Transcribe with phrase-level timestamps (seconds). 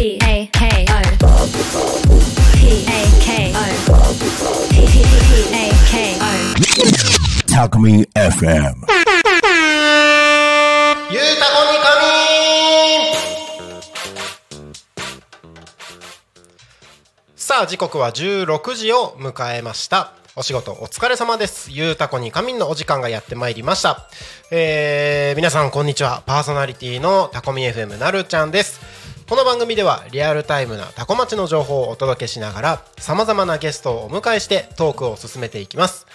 [0.00, 1.02] K O
[2.54, 3.58] P A K O
[4.70, 4.78] P
[5.52, 6.24] A K O
[7.48, 8.76] Talk Me FM.
[11.10, 12.06] ゆうたこにかみ
[17.34, 20.12] さあ時刻は16時を迎えました。
[20.36, 21.72] お仕事お疲れ様です。
[21.72, 24.08] ゆうたこにかみんのお時間がやってまいりました。
[24.52, 26.22] えー、皆さんこんにちは。
[26.24, 28.97] パーソナリティのタコミ FM なるちゃんです。
[29.28, 36.06] この番組ではリアルタイムなタコ町の情報をお届けしながらさまざまなゲストをお迎えしてトークを進めていきます。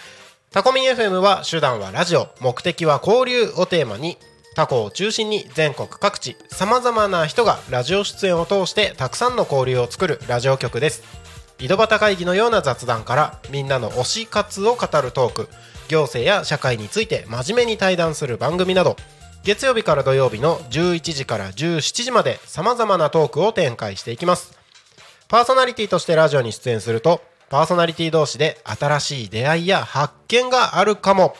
[0.49, 4.17] タコミン FM は手段はラジオ目的は交流をテーマに
[4.55, 11.03] タコを中心に全国各地さまざまな人がラジオ出演を通してたくさんの交流を作るラジオ局です。
[11.59, 15.49] 井戸端会議のような雑談からみんなの推し活を語るトーク
[15.87, 18.97] 行政や社会について真面目に対談する番組など
[19.43, 24.57] 月曜日から土曜日の11時から17時までさまざまなトークを展開していきます。
[25.27, 31.35] パーソナリティとしてラジオに出演するとパーソナリティ同士で新しい出会いや発見があるかも。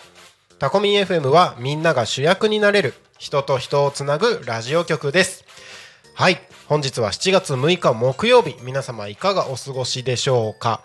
[0.60, 5.46] タコミン FM はみんなが主役になれる人と人をつなぐラジオ局です。
[6.14, 8.56] はい本日は7月6日木曜日。
[8.64, 10.82] 皆様いかがお過ごしでしょうか？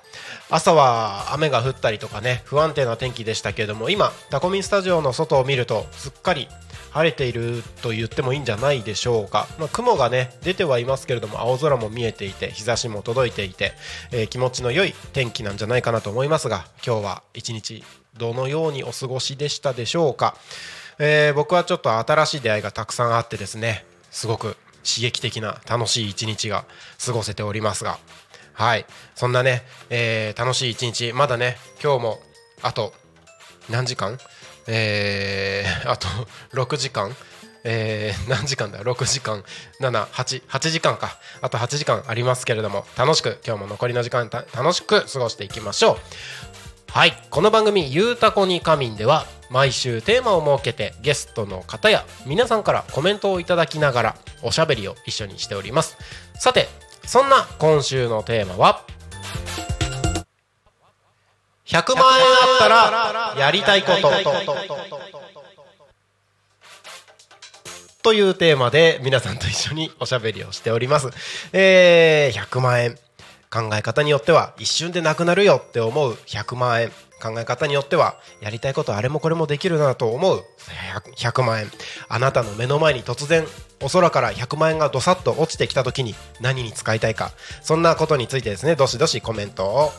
[0.50, 6.46] 朝は雨が降ったりとかね不安定な天気でしたけれども今タコミンスタジオの外を見るとすっかり
[6.90, 13.72] 晴れていると言ってもいいんじゃないでしょうか、まあ、雲がね出てはいますけれども青空も見えていて日差しも届いていて、
[14.12, 17.82] えー気持ちの良い天気なんじゃないかなと思いますが今日は一日
[18.16, 20.36] どのようにお過ごしでしたでしょうか、
[20.98, 26.64] えー僕はちょっと新しい出会いがたくさんあってですねすごく刺激的な楽しい一日が
[27.04, 27.98] 過ごせておりますが
[28.54, 28.86] はい。
[29.14, 32.18] そんなね、えー楽しい一日まだね今日も
[32.62, 32.92] あと
[33.70, 34.18] 何時間
[34.68, 36.06] えーあと
[36.52, 37.14] 6時間。
[37.64, 39.42] えー何時間だ？6時間。
[39.80, 41.18] 788時間か。
[41.40, 42.84] あと8時間ありますけれども。
[42.96, 45.96] 楽しく今日も残りの時間楽しく過ごしていきましょう。
[46.90, 47.12] はい。
[47.30, 55.96] この番組「ゆうたこに仮眠」では毎週テーマを設けてゲストの方や皆さんからコメントをいただきながらおしゃべりを一緒にしております。
[56.34, 56.68] さて
[57.04, 58.84] そんな今週のテーマは
[61.68, 64.10] 100万円あったらやりたいこと。
[68.02, 71.10] というテーマで皆さんと一緒におしゃべりをしております、
[71.52, 72.96] えー、100万円。
[73.50, 76.12] 考え方によっては一瞬でなくなるよって思う。
[76.26, 76.90] 100万円。
[77.20, 80.44] 考え方によってはやりたいことあれもこれもできるなと思う。
[81.16, 81.66] 100, 100万円。
[82.08, 83.44] あなたの目の前に突然
[83.82, 87.32] お空から100万円がどさっと落ちてきた時に何に使いたいか。
[87.62, 89.90] そんなことについてですねどしどしコメントを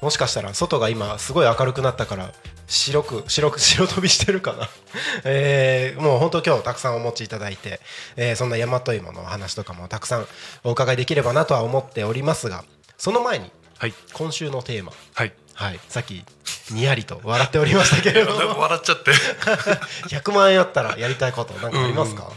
[0.00, 2.32] もしかしたら外が今すごい明るくなったから
[2.66, 4.68] 白く白く白飛びしてるかな、
[5.24, 7.80] えーもう本当今日たくさんお持ちいただいて、
[8.16, 10.26] えーそんな大和芋のお話とかもたくさん
[10.64, 12.64] お伺いできればなとは思っておりますが
[12.98, 13.94] その前にはい。
[14.12, 15.32] 今週のテーマ、はい。
[15.54, 16.24] はい、さっき
[16.70, 18.58] にやりと笑っておりましたけれども。
[18.60, 19.10] 笑っちゃって。
[20.08, 22.30] 100万円あったらやりたいことなんかありますか、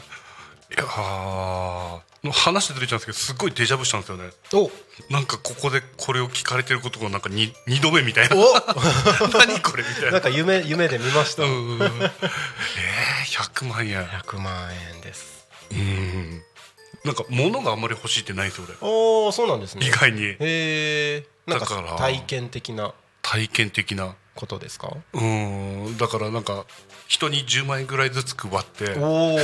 [0.71, 4.29] いやーの話でずれちゃうんですけどすごいデジャブしたんですよね。
[4.53, 4.71] お。
[5.13, 8.35] なんかここでこれを聞かれてることがなんか 2, 二度目みたいな。
[8.35, 8.41] お。
[9.37, 10.11] 何これみたいな。
[10.11, 11.83] なんか夢夢で見ました、うんうんうん。
[11.83, 12.11] えー、
[13.25, 14.05] 100万円。
[14.05, 15.47] 100万円です。
[15.71, 16.41] うん。
[17.03, 19.81] なんか物があんまり欲しいってないんですよおおそうなんですね。
[19.81, 20.23] 俺意外に。
[20.23, 21.95] へえだから。
[21.97, 22.93] 体験的な
[23.27, 24.91] 体験的なことですか？
[25.13, 25.97] うん。
[25.97, 26.65] だからなんか
[27.07, 29.39] 人に10万円ぐらいずつ配っておお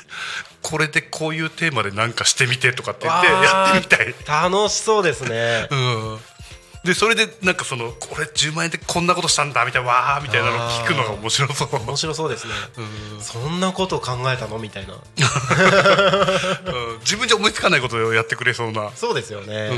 [0.62, 4.14] これでこういうテーマで何かしてみてとかって言ってやってみたい。
[4.26, 5.66] 楽しそうですね。
[5.70, 6.20] うん
[6.84, 11.68] でそれでなんかそのこれ10万円でこんなことしたんだみたいなわーみたいなの聞くのが面白そう。
[11.86, 12.52] 面白そうですね。
[13.14, 13.20] うん。
[13.20, 14.58] そんなこと考えたの？
[14.58, 14.94] みたいな。
[14.94, 14.98] う
[16.96, 16.98] ん。
[17.00, 18.90] 自分じゃ思いつかないことをやってくれそうな。
[18.94, 19.70] そうですよね。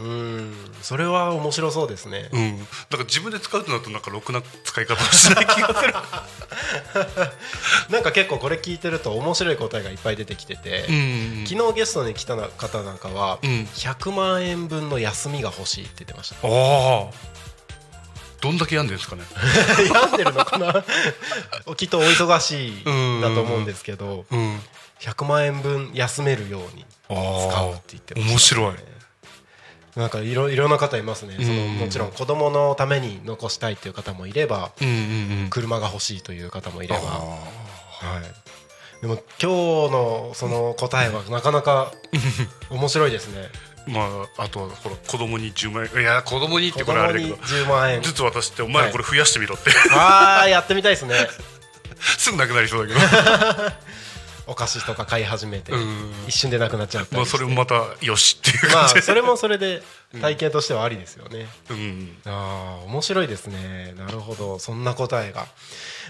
[0.00, 0.54] ううん。
[0.82, 2.28] それは面白そうですね。
[2.32, 5.94] うん、だから自分で使うとなるとなんかろくな使い方をしない気がする。
[7.90, 11.46] なんか結構これ聞いてると面白い答えがいっぱい出てきてて、ん。
[11.46, 13.68] 昨日ゲストに来た方なんかは、うん。
[13.74, 17.28] 100万円分の休みが欲しいって言ってましたああ
[18.40, 19.22] どんだけ病んでるんですかね。
[19.92, 20.84] 病んでるのかな？
[21.76, 24.60] きっとお忙しいんだと思うんですけどうん。
[25.00, 28.74] 100万円分休めるようにあ使うって言ってました、面白い。
[29.96, 34.70] なんかいろいろんな方いますね、そのうんもちろん子供のために残したいっていう方もいれば
[35.50, 41.92] 車が欲しいという方もいれば、あはい、でも今日のその答えはなかなか
[42.70, 43.40] 面白いですね。
[43.40, 46.02] ーまああとはほら子供に10万円。
[46.02, 47.36] いや子供にってこれあれだけど。
[47.36, 48.02] 10万円。
[48.02, 51.14] ずつ渡してお前らこれ増やしてみろって、あーやってみたいですね。
[52.18, 53.72] すぐなくなりそうだけど。
[54.48, 56.14] お菓子とか買い始めてうん。
[56.26, 58.94] 一瞬でなくなっちゃったまあそれもまたよしっていうま感じ。
[58.94, 59.82] で、あそれもそれで
[60.22, 62.16] 体験としてはありですよね、うん。
[62.24, 63.92] ああ面白いですね。
[63.98, 64.58] なるほど。
[64.58, 65.46] そんな答えが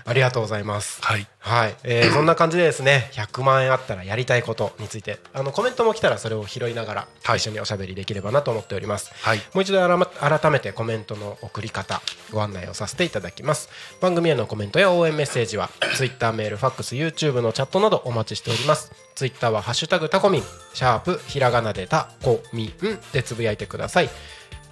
[0.09, 1.03] ありがとうございます。
[1.03, 1.27] はい。
[1.39, 9.39] はい、えーそんな感じでですね100万円あったらやりたいことについてあのコメントも来たらそれを拾いながら一緒におしゃべりできればなと思っております、はい。
[9.53, 12.01] もう一度改めてコメントの送り方
[12.33, 13.69] ご案内をさせていただきます。
[14.01, 18.93] 番組へのコメントや応援メッセージは Twitter メールファックス YouTube のチャットなどお待ちしております。
[19.15, 24.09] Twitter は「ハッシュタグタコミン」シャープひらがなでタコミンでつぶやいてください。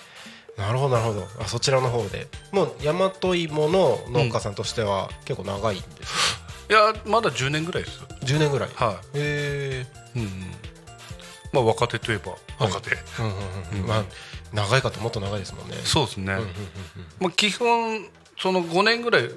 [0.57, 1.27] なるほどなるほど。
[1.39, 2.27] あそちらの方で。
[2.51, 8.69] もう大和芋の農家さんとしては結構長いんですか、いやまだ10年ぐらいです10年ぐらい。
[8.75, 9.85] はへ
[10.15, 10.55] えい、うんうん、
[11.53, 13.87] まあ若手といえば若手、うんうんうんうん。
[13.87, 14.03] まあ
[14.51, 15.77] 長いかともっと長いですもんね。
[15.85, 16.37] そうですね、
[17.19, 18.05] まあ、基本
[18.39, 19.29] その5年ぐらい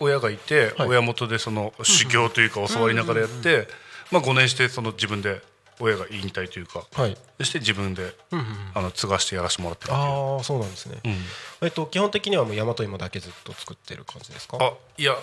[0.00, 0.88] 親がいて、はい。
[0.88, 3.68] 親元でその修行というか教わりながらやって、
[4.10, 5.42] まあ、5年してその自分で
[5.78, 8.56] 親が引退というかうんはい、そして自分でうんうんうん。
[8.74, 11.14] あの継がしてやらせてもらってああそうなんですね、うん。
[11.62, 14.58] えっと基本的にはもう大和芋だけずっと作ってる感じですか？
[14.60, 15.14] あいや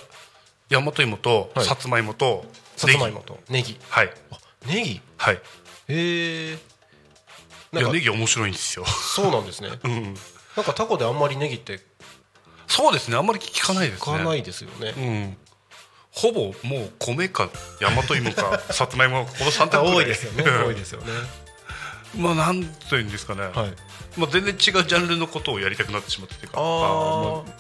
[0.70, 1.66] 大和芋とはい。
[1.66, 2.46] さつまいもと
[2.78, 3.78] さつまいもとネギ。
[3.90, 4.12] はい。
[4.32, 5.02] あネギ？
[5.18, 5.40] はい
[5.88, 6.58] へえ
[7.74, 9.70] いやネギ面白いんですよ、そうなんですね。
[9.84, 10.14] うん、
[10.56, 11.80] なんかタコであんまりネギって
[12.68, 13.18] そうですね。
[13.18, 14.02] あんまり聞かないですね。
[14.02, 14.94] 聞かないですよね。
[14.98, 15.38] うん。
[16.12, 17.50] ほぼもう米か
[17.80, 20.44] 大和芋か さつまいもこの3択多いですよね。
[20.44, 21.12] 多いですよね。
[22.16, 23.74] まあなんというんですかね、はい。
[24.18, 26.60] まあ、全然違うジャンルのことをやりたくなってしまったというか。
[26.60, 26.64] あー。
[26.64, 27.54] まあま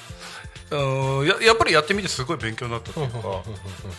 [0.73, 3.43] うんややっぱりやってみてすごい勉強になったというか、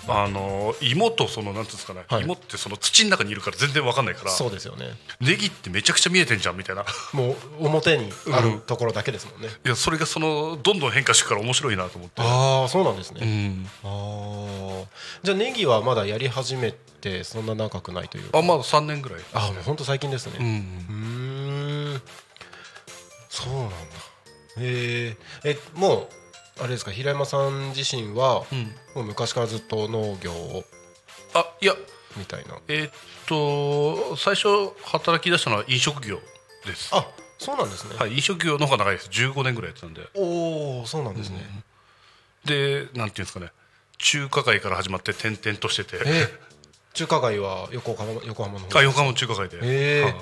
[0.08, 2.24] あの芋とそのなんていうんですかね、はい。
[2.24, 4.96] 芋ってその土の中にいるから全然わかんないからそうですよね。
[5.20, 6.84] ネギってめちゃくちゃ見えてんじゃんみたいな。
[7.12, 12.22] もう表にあるところだけですもんね、いやそれがそのどんどん変化してくから面白いなと思って。
[12.22, 13.66] ああそうなんですね、うん。
[13.84, 14.88] ああ
[15.22, 18.38] じゃあネギはまだやり始めてそんな長くないというか。
[18.38, 20.32] あまあ3年ぐらいあもう本当最近ですね。
[20.40, 20.46] うん。
[20.46, 22.02] うーん。
[23.28, 23.74] そうなんだ。
[24.58, 26.08] へええもう
[26.60, 28.72] あれですか平山さん自身は、うん。
[28.94, 30.64] もう昔からずっと農業を
[31.34, 31.74] あいや。
[32.16, 32.58] みたいな。
[32.68, 32.92] えーっ
[33.26, 34.48] と最初
[34.84, 36.20] 働き出したのは飲食業
[36.64, 36.90] です。
[36.92, 37.06] あ
[37.38, 39.08] そうなんですね、はい飲食業の方が長いです。
[39.10, 40.08] 15年ぐらいやってたんで。
[40.14, 41.44] おおそうなんですね、
[42.44, 43.50] でなんていうんですかね。
[43.98, 46.02] 中華街から始まって転々としてて。
[46.06, 46.28] え
[46.92, 50.04] 中華街は横浜横浜の方あ横浜の中華街で、へー。
[50.04, 50.14] はい。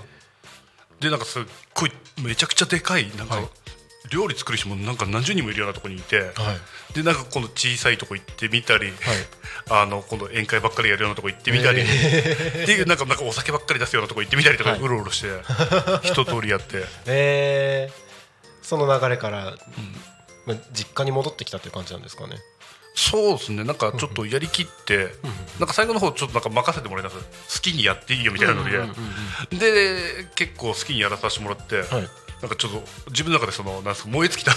[1.00, 1.42] でなんかすっ
[1.74, 3.48] ごいめちゃくちゃでかいなんか、はい
[4.12, 6.94] 料理作る人もなんか何十人もいるようなところにいて、はい。
[6.94, 8.92] でなんかこの小さいとこ行ってみたり、
[9.70, 12.82] あのこの宴会ばっかりやるようなとこ行ってみたり、ってい。
[12.82, 14.80] うなんかなんかお酒ばっかり出すようなとこ行ってみたりとか、はい。
[14.80, 15.28] うろうろして
[16.02, 16.84] 一通りやって。
[17.06, 19.56] えー、その流れから、
[20.46, 22.36] まあ、実家に戻ってきたっていう感じなんですかね。
[22.94, 23.64] そうですね。
[23.64, 25.14] なんかちょっとやりきって、
[25.58, 27.16] なんか最後の方ちょっとなんか任せてもらいます。
[27.16, 28.78] 好きにやっていいよみたいなので、
[29.56, 32.08] で結構好きにやらさせてもらって、はい
[32.42, 34.52] なんかちょっと自分の中でそのなんですか燃え尽きた。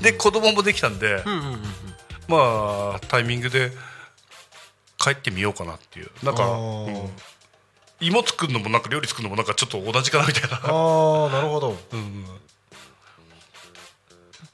[0.00, 1.22] で子供もできたんで、
[2.28, 3.72] まあタイミングで
[4.96, 6.10] 帰ってみようかなっていう。
[6.22, 7.10] なんか、うん。
[8.00, 11.76] 芋作るのもなんか料理作るのもなんかちょっと同じかなみたいな、あーなるほど。
[11.92, 12.24] うん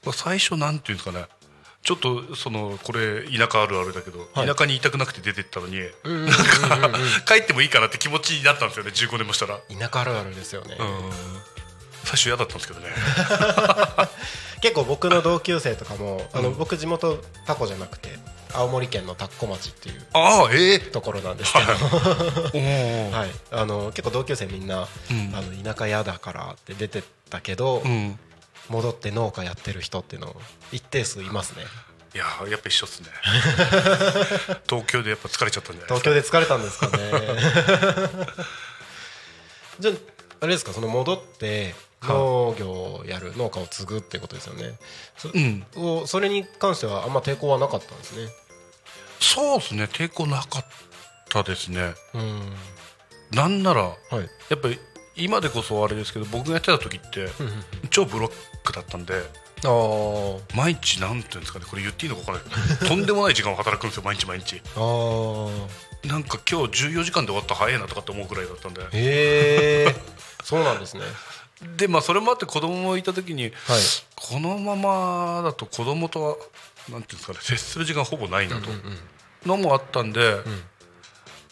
[0.03, 1.25] まあ最初なんていうんですかね。
[1.83, 4.47] ちょっとそのこれ田舎あるあるだけど、はい。
[4.47, 5.75] 田舎にいたくなくて出てったのに、
[7.25, 10.87] 帰ってもいいかなって気持ちになったんですよね15年もしたら、うん田舎あるあるですよね、うん
[12.07, 12.87] 最初嫌だったんですけどね。
[14.61, 18.17] 結構僕の同級生とかもあの、僕地元タコじゃなくて
[18.53, 23.11] 青森県の田子町っていうああええところなんですけど、おー。
[23.11, 25.35] はい、あの結構同級生みんな、うん。
[25.35, 28.17] あの田舎嫌だからって出てったけど、うん。
[28.69, 30.35] 戻って農家やってる人っていうの
[30.71, 31.65] 一定数いますね。
[32.15, 33.09] いやーやっぱ一緒っすね。
[34.67, 36.03] 東京でやっぱ疲れちゃったんじゃないですか。
[36.03, 38.27] 東京で疲れたんですかね。
[39.79, 39.93] じゃあ
[40.39, 41.75] あれですかその戻って
[42.13, 44.77] 農業をやる農家を継ぐってことですよね。
[45.17, 45.65] そ,、うん。
[45.75, 48.29] をそれに関してはあんま抵抗はなかったんですね。
[49.19, 49.83] そうですね。
[49.85, 50.65] 抵抗なかっ
[51.29, 51.93] たですね。
[52.13, 52.41] うん。
[53.31, 53.95] なんならはい。
[54.49, 54.79] やっぱり
[55.15, 57.27] 今でこそあれですけど僕がやってた時って
[57.89, 58.31] 超ブロッ
[58.63, 62.89] クだったんでああ毎日なんていうんですかねこれ言っていいのか分からない。
[62.89, 64.61] とんでもない時間を働くんですよ毎日毎日。
[64.75, 66.07] あー。
[66.07, 68.81] なんか今日14時間で終わったら早いなとかって思うぐらいだったんで。
[68.81, 68.85] へ
[69.89, 69.95] え
[70.43, 71.01] そうなんですね
[71.77, 73.51] でまあそれもあって子供もいた時にはい。
[74.15, 76.35] このままだと子供とは
[76.89, 78.69] なんていうんですかね接する時間ほぼないなと
[79.45, 80.37] のもあったんで、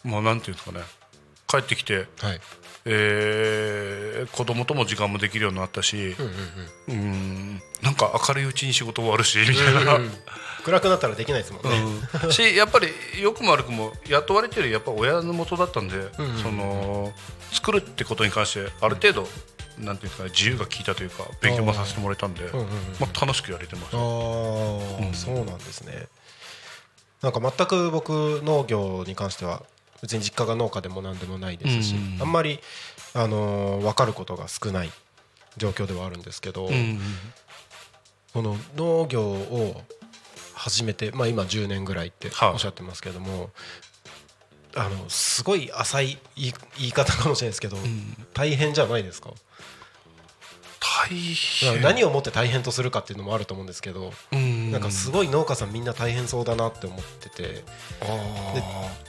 [0.03, 0.83] まあなんていうんですかね
[1.47, 2.41] 帰ってきて、はい。
[2.87, 6.15] えー、子供とも時間もできるようになったし
[6.89, 7.61] うんうんうん。
[7.81, 9.95] なんか明るいうちに仕事終わるしみたいな。
[9.95, 10.11] うん
[10.65, 11.69] 暗くなったらできないですもんね、
[12.23, 12.31] うん。
[12.31, 12.87] しやっぱり
[13.21, 16.09] 良くも悪くも雇われてるやっぱ親の元だったんで、ん
[16.41, 17.13] その
[17.51, 19.27] 作るってことに関してある程度、
[19.79, 22.65] なんていうんですかね自由が利いたというか勉強もさせてもらえたんで、んうんうん
[22.99, 26.07] まあ、楽しくやれてます、ああ、そうなんですね。
[27.21, 29.63] なんか全く僕農業に関しては
[30.01, 32.59] 別に実家が農家でも何でもないですし、うんあんまり、
[33.13, 34.91] あのー分かることが少ない
[35.57, 36.99] 状況ではあるんですけど、うん
[38.33, 39.81] この農業を
[40.53, 43.49] 始めて、まあ、今10年ぐらいってはいおっしゃってますけども、
[44.75, 46.53] あのすごい浅い言
[46.87, 47.77] い方かもしれないですけど、
[48.33, 49.31] 大変じゃないですか？
[51.07, 51.81] 大変。
[51.81, 54.71] 何をもって大変とするかっていうのもあると思うんですけど、うん。
[54.71, 57.63] なんかすごい農家さんみんな大変そうだなって思ってて
[58.01, 58.05] あ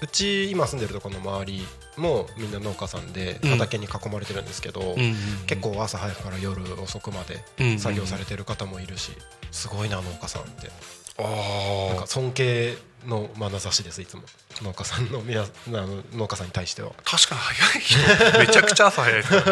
[0.02, 3.50] うち今住んでるところの周りもみんな農家さんでうん。
[3.50, 9.12] 畑に囲まれてるんですけど、ーうん結構朝早くから夜遅くまうんで作業されてる方もいるし
[9.50, 10.68] すごいな農家さんって。
[10.68, 14.22] あなんーか尊敬の眼差しですいつも。
[14.62, 16.92] 農家さんの皆あの農家さんに対しては。
[17.04, 18.38] 確かに早い人。
[18.38, 19.46] めちゃくちゃ朝早いですよね。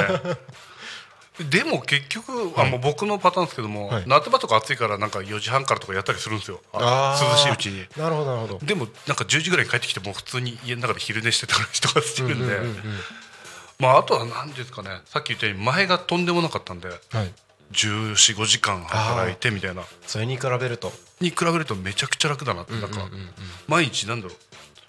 [1.51, 4.05] でも結局、あもう僕のパターンですけども、はい。
[4.07, 6.61] 夏場とか暑いからなんか4時半からとかやったりするんですよ。
[6.73, 7.87] 涼しいうちに。
[7.97, 8.65] なるほどなるほど。
[8.65, 12.61] でもなんか10時ぐらいに帰ってきてもう普通に家の中で昼寝してたりとかしてるんで、
[13.81, 14.91] まああとは何ですかね。
[15.07, 16.89] さっき言ったように前がとんでもなかったんで。
[16.89, 16.99] はい、
[17.75, 19.83] 1415時間働いてみたいな。
[20.07, 20.93] それに比べると。
[21.21, 22.73] に比べるとめちゃくちゃ楽だなって。
[22.73, 23.09] なんか
[23.67, 24.37] 毎日なんだろう。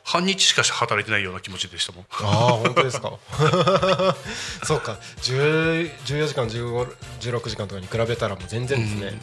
[0.04, 2.06] 半日しか働いてないような気持ちでしたもん。
[2.12, 3.18] ああ本当ですか。
[4.64, 5.00] そうか。
[5.24, 9.20] 10 14時間15 16時間とかに比べたらもう全然ですね、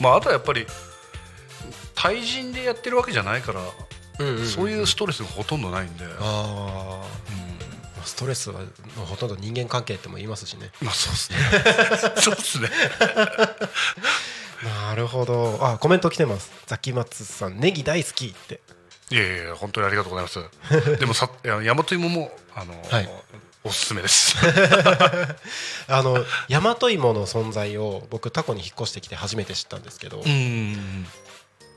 [0.00, 0.66] まああとはやっぱり
[1.94, 3.60] 対人でやってるわけじゃないから、
[4.18, 7.04] うんうんそういうストレスがほとんどないんで、ああ
[8.04, 8.60] ストレスは
[8.96, 10.70] ほとんど人間関係っても言いますしね。
[10.80, 11.38] まあそうですね。
[12.20, 12.68] そうですね。
[14.88, 15.58] なるほど。
[15.60, 16.50] あコメント来てます。
[16.66, 18.60] ザキマツさんネギ大好きって。
[19.10, 20.98] いやいや本当にありがとうございます。
[20.98, 23.10] でもさ大和芋もあの、はい。
[23.64, 24.36] おすすめです。
[25.86, 31.06] あの大和芋の存在を僕タコに引っ越してきて初めて知ったんですけど、うん。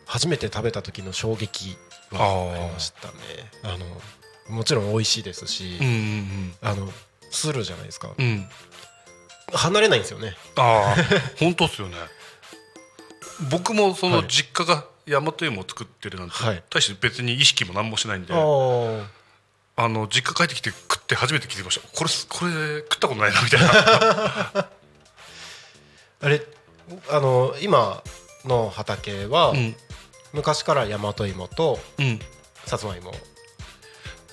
[0.08, 1.78] 初めて食べた時の衝撃
[2.12, 3.14] はありましたね。
[3.64, 3.86] あの
[4.50, 6.90] もちろん美味しいですし、うんうんあの
[7.32, 8.26] するじゃないですか、うん。
[8.26, 8.48] うん
[9.54, 10.36] 離れないんですよね。
[10.56, 11.04] ああ
[11.38, 11.96] 本当っすよね。
[13.52, 14.28] 僕もそのはい。
[14.28, 16.64] 実家が大和芋を作ってるなんて、はい。
[16.70, 18.38] 大して別に意識も何もしないんであ
[19.88, 21.88] の実家帰ってきて食って初めて気づきました。
[21.88, 24.70] これこれ食ったことないなみたいな。
[26.22, 26.42] あれ
[27.10, 28.02] あの今
[28.46, 29.76] の畑は、うん。
[30.34, 32.20] 昔から大和芋とうん。
[32.66, 33.14] さつまいも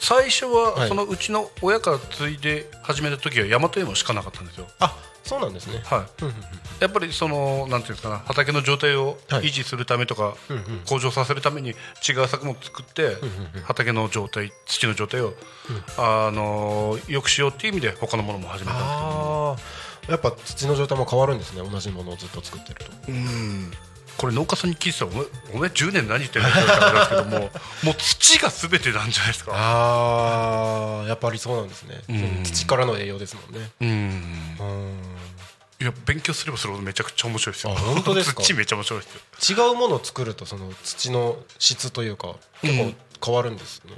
[0.02, 0.88] 最初は、はい。
[0.88, 4.66] そのうちの親から継いで始めた時は大和芋しかなかったんですよ。
[4.80, 5.80] あそうなんですね。
[5.84, 6.04] は
[6.80, 6.82] い。
[6.82, 9.44] やっぱりそのなんていうんですかな畑の状態をはい。
[9.44, 10.34] 維持するためとか、
[10.88, 11.72] 向上させるために違
[12.22, 13.16] う作物を作って、
[13.62, 15.34] 畑の状態土の状態を、
[15.96, 19.06] あの良くしようっていう意味で他のものも始めたんですけど
[19.52, 19.56] あ
[20.08, 21.62] あやっぱ土の状態も変わるんですね。
[21.62, 22.90] 同じものをずっと作ってると。
[23.08, 23.70] うん
[24.18, 27.38] これ農家さんに聞いてたらお前お前10年何言ってんのって言われたんですけども
[27.82, 29.52] もう土が全てなんじゃないですか。
[29.54, 32.42] ああやっぱりそうなんですね、うん。
[32.44, 33.70] 土からの栄養ですもんね。
[33.80, 33.88] うん。
[34.60, 34.98] うん。
[35.80, 37.72] いや勉強すればするほどめちゃくちゃ面白いですよ。
[37.72, 38.42] あ本当ですか？
[38.44, 39.06] 土めちゃ面白いで
[39.40, 39.66] すよ。
[39.68, 43.92] 違うものを作るとその土の質というか結構変わるんですね、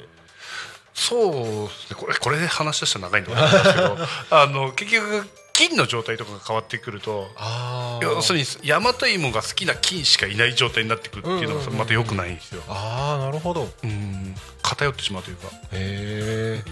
[0.94, 1.97] そうですね。
[1.97, 3.99] これこれで話し出したら長いんで分かんないですけど
[4.42, 11.73] あの結局菌の状態とかが変わってくるとあ要するに大和芋が好きな菌しかいない状態になってくるっていうのうんうんうんうん。
[11.73, 12.62] がまた良くないんですよ。
[12.68, 13.68] ああなるほど。
[13.82, 14.34] うん。
[14.62, 16.62] 偏ってしまうというかへえ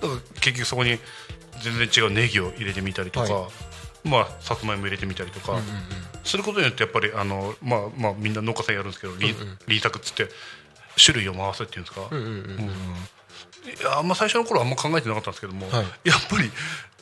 [0.00, 0.98] だから結局そこに
[1.62, 3.48] 全然違うネギを入れてみたりとか、は
[4.04, 5.58] まあさつまいも入れてみたりとか、
[6.24, 9.34] することによってやっぱりあの、まあまあ、みんな農家さんやるんですけど、輪
[9.68, 10.28] 輪作っつって
[11.02, 12.26] 種類を回すっていうんですか、うんうん。
[12.26, 12.60] うん。
[12.64, 16.08] いやあんま最初の頃はあんま考えてなかったんですけども、はい。
[16.08, 16.50] やっぱり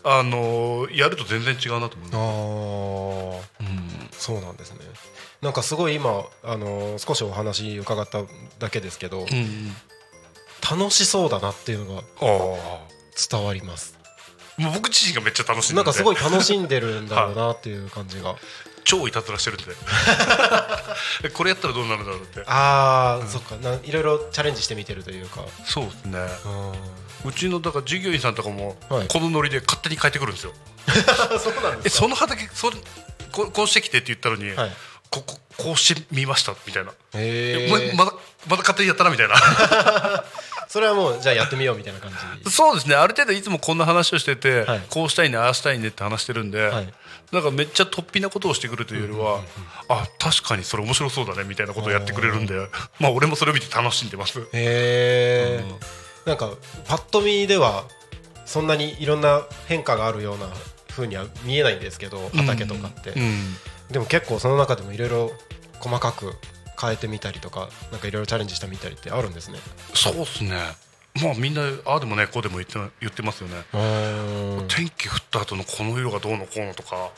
[0.02, 3.54] あのやると全然違うなと思いあます。
[3.58, 4.78] あそうなんですね。
[5.42, 8.22] なんかすごい今あの少しお話伺った
[8.58, 9.72] だけですけど、うんうん。
[10.78, 12.02] 楽しそうだなっていうのが
[13.30, 13.98] 伝わります。
[14.58, 18.36] もう僕自身がめっちゃ楽しんでるなんかすごい楽しんでるんだろうなっていう感じが。
[18.84, 19.66] 超いたずらしてるんで。
[21.34, 22.42] これやったらどうなるんだろうって。
[22.46, 23.56] ああ、そっか。
[23.56, 25.44] ないろいろチャレンジしてみてるというか。
[25.64, 26.18] そうですね。
[26.18, 26.72] うん
[27.24, 29.08] うちのだから従業員さんとかもはい。
[29.08, 30.52] このノリで勝手に変えてくるんですよ、
[31.38, 32.70] そうなんえその畑そ
[33.32, 34.72] こうこうしてきてって言ったのに、はい。
[35.10, 38.16] こここうしてみましたみたいな、へええままだ
[38.48, 39.34] まだ勝手にやったなみたいな。
[40.68, 42.12] それはもうじゃあやってみようみたいな感
[42.44, 42.50] じ。
[42.50, 42.94] そうですね。
[42.94, 44.82] ある程度いつもこんな話をしてて、はい。
[44.88, 46.94] こうしたいねああしたいねって話してるんで、はい。
[47.32, 49.40] なんかめっちゃ突飛なことをしてくるというよりは、
[49.88, 52.54] あ確かにそれ面白そうだねみたいなことをやってくれるんで
[53.00, 54.38] まあ俺もそれを見て楽しんでます。
[54.40, 55.64] へえ、
[56.30, 56.48] なんか
[56.86, 57.84] パッと見では
[58.46, 60.46] そんなにいろんな変化があるような
[60.88, 63.56] 風には見えないんですけど畑とかって、うん。
[63.90, 65.32] でも結構その中でもいろいろ
[65.80, 66.34] 細かく
[66.80, 69.58] 変えてみたりとかなんかいろいろチャレンジしてみたりってあるんですね。
[69.92, 70.50] そうですね。
[71.20, 74.68] まあみんなああでもねこうでも言って言ってますよね、うん。
[74.68, 77.10] 天気降った後のこの色がどうのこうのとか。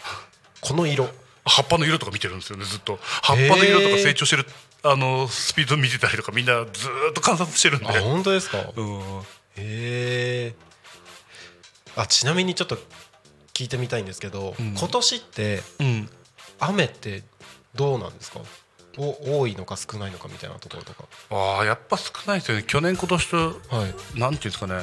[0.62, 1.06] この色。
[1.44, 2.98] 葉っぱの色とか見てるんですよねずっと。
[3.02, 4.46] 葉っぱの色とか成長してる
[4.84, 7.86] あのスピード見てたりとかみんなずーっと観察してるんで。
[7.86, 8.58] あ本当ですか？
[8.58, 9.22] へうん。
[9.56, 10.54] え
[11.96, 12.76] あちなみにちょっと
[13.54, 14.74] 聞いてみたいんですけど、うん。
[14.74, 16.10] 今年ってうん。
[16.58, 17.22] 雨って
[17.74, 18.40] どうなんですか？
[18.98, 21.04] お多いのか少ないのかみたいなところとか。
[21.30, 22.64] ああやっぱ少ないですよね。
[22.66, 23.52] 去年今年とは
[24.16, 24.18] い。
[24.18, 24.82] なんていうんですかね。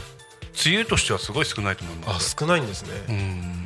[0.66, 2.36] 梅雨としてはすごい少ないと思いあます。
[2.40, 3.64] 少ないんですね、うん。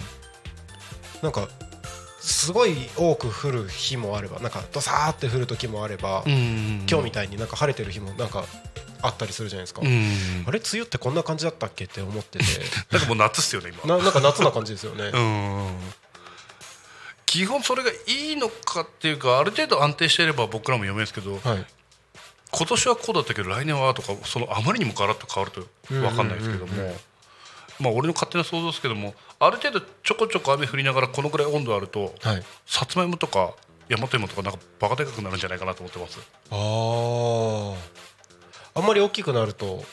[1.23, 1.47] なんか
[2.23, 8.45] すごい多く降る日もあればなんかドサーって降る時もあれば、うん今日みたいになんか晴れてる日もなんか
[9.01, 10.45] あったりするじゃないですか、うん。
[10.47, 12.45] あれ梅雨ってこんな感じだったっけって思ってて。
[12.91, 13.97] なんかもう夏っすよね今。
[13.97, 15.79] ななんか夏な感じですよね、 うん。
[17.25, 21.65] 基本それがいいのかっていうかある程度安定していれば僕らも読めるんですけど、はい。
[22.51, 26.95] 今年はこうだったけど来年はとかそのあまりにもガラッと変わると分かんないですけども、
[27.79, 32.43] まあ俺の勝手な想像ですけどもある程度ちょこちょこ雨降りながらこのぐらい温度あるとはい。
[32.65, 33.53] さつまいもとか
[33.89, 36.19] 大和芋とかなんかバカでかくなるんじゃないかなと思ってます。
[36.51, 37.75] あー。
[38.75, 39.83] あんまり大きくなると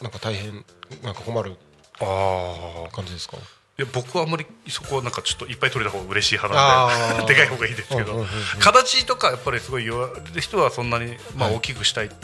[0.00, 0.64] なんか大変
[1.02, 1.56] なんか困る
[2.00, 3.36] ああ感じですか？
[3.36, 3.40] い
[3.78, 8.26] で僕はあんまりそこはなんかちょっといっぱい取れた方が嬉しい派なんで でかい方がいいですけど、
[8.60, 12.14] 形とかやっぱりすごい言われる人はそんなにまあ大きくしたいく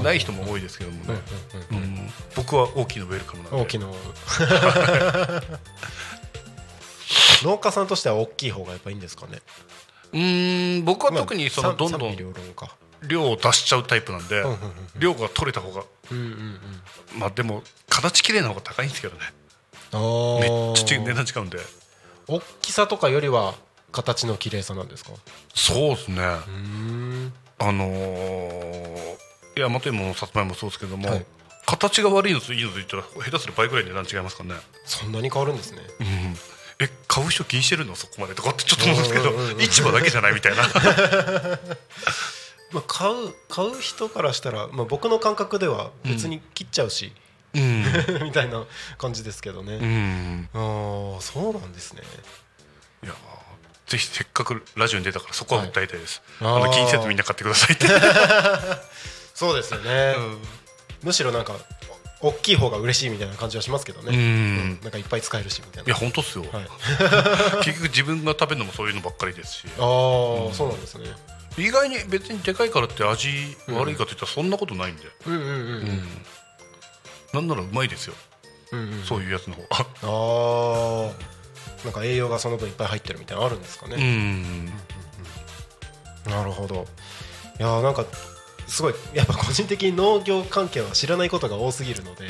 [0.00, 1.20] ない人も多いですけどもね、
[1.70, 3.58] うん僕は大きいのウェルカムなんで。
[3.62, 3.94] 大きいの。
[7.42, 9.40] 農家さんとしては大きい方がやっぱいいんですかね。
[10.12, 10.84] うーん。
[10.84, 12.16] 僕は特にそのまあどんどん
[13.08, 14.44] 量を出しちゃうタイプなんで
[14.96, 17.18] 量が取れた方がうんうんうん。
[17.18, 19.20] まあでも形綺麗な方が高いんですけどね。
[19.92, 19.98] め
[20.72, 21.58] っちゃ値段違うんで。
[22.28, 23.54] 大きさとかよりは
[23.90, 25.10] 形の綺麗さなんですか？
[25.54, 26.22] そうですね。
[26.22, 27.32] うん。
[27.58, 29.16] あのー、
[29.56, 31.26] 大和芋のさつまいももそうですけども、はい。
[31.66, 35.78] 形が悪いのといいのと言ったら下手する倍ぐらい値段違いますからね、そんなに変わるんですね。
[36.00, 36.06] うん、
[36.84, 40.62] え買う人気にしてるのそこまでとかってちょっと思うんですけど、市場だけじゃないみたいな。
[42.72, 47.12] まあ買う買う人からしたら、まあ、僕の感覚では別に切っちゃうし、
[47.54, 47.84] うん、
[48.24, 48.64] みたいな
[48.98, 52.02] 感じですけどね、うん、ああそうなんですね。
[53.04, 53.42] いやー
[53.90, 57.86] ぜひせっかくラジオに出たからそこは訴えたいです、はいあの気にせずみんな買ってくださいって、
[59.42, 60.38] そうですよね、うん。
[61.02, 61.54] むしろなんか
[62.20, 64.80] お大きい方が嬉しいみたいな感じはしますけどね、うん。
[64.82, 66.68] なんかいっぱい使えるしみたいいやな本当っすよ、はい、
[67.66, 69.64] 結局自分が食べるのもそういうのばっかりですし。
[69.66, 71.12] ああ、そうなんですね。
[71.58, 76.24] 意外に別にでかいからって味悪いかといったらそんなことないんで、うんうんうんうん。
[77.34, 78.14] なんならうまいですよ、
[78.70, 84.66] うんうんそういうやつの方ああなんか栄養がその分いっぱい入ってるみたいなのあるんですかうね、ん。
[86.26, 86.86] なるほど。
[87.58, 88.06] いやーなんか
[88.66, 92.26] すごいやっぱ個人的に農業関係は知らないことが多すぎるので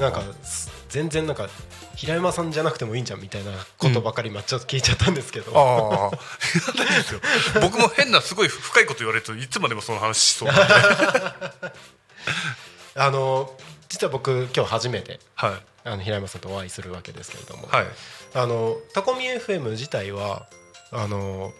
[0.00, 1.48] なんかす全然なんか
[1.96, 6.10] 平山さんじゃなくてもいいんじゃんみたいなことばかりまあちょっと聞いちゃったんですけど、ああ
[6.76, 7.20] ないですよ。
[7.62, 10.50] 僕も変なすごい深いこと言われるといつまでもその話しそう。
[12.94, 13.50] あの
[13.88, 15.52] 実は僕今日初めてはい。
[15.84, 17.86] あの平山さんとお会いするわけですけれども、はい。
[18.34, 20.46] あのタコミ FM 自体は
[20.90, 21.52] あの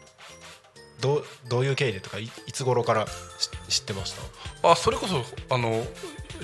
[1.02, 3.06] どうどういう経緯でとかいいつ頃から
[3.68, 4.14] し知ってまし
[4.62, 4.70] た？
[4.70, 5.84] あそれこそあの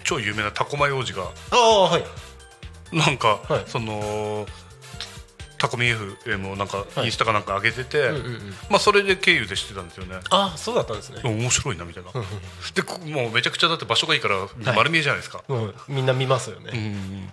[0.04, 2.04] 超有名なタコマイ王子がああはい。
[2.92, 3.64] なんか、はい。
[3.66, 4.46] その
[5.58, 7.06] タコミ FM をなんかはい。
[7.06, 8.40] インスタかなんか上げてて、うんうんうん。
[8.70, 10.16] まあそれで経由で知ってたんですよね。
[10.30, 11.20] あそうだったんですね。
[11.24, 12.10] 面白いなみたいな。
[12.74, 15.62] でこもうめちゃくちゃだって場所がいいから丸見えじゃないですか、うん。
[15.64, 17.32] うんみんな見ますよね、うん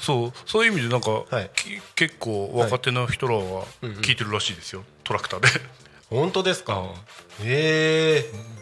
[0.00, 1.50] そうそういう意味でなんか、はい。
[1.54, 5.48] き結構若手の人らは聞いてるらしいですよ、トラクターで
[6.12, 6.84] 本当ですか？
[7.42, 8.52] へえ。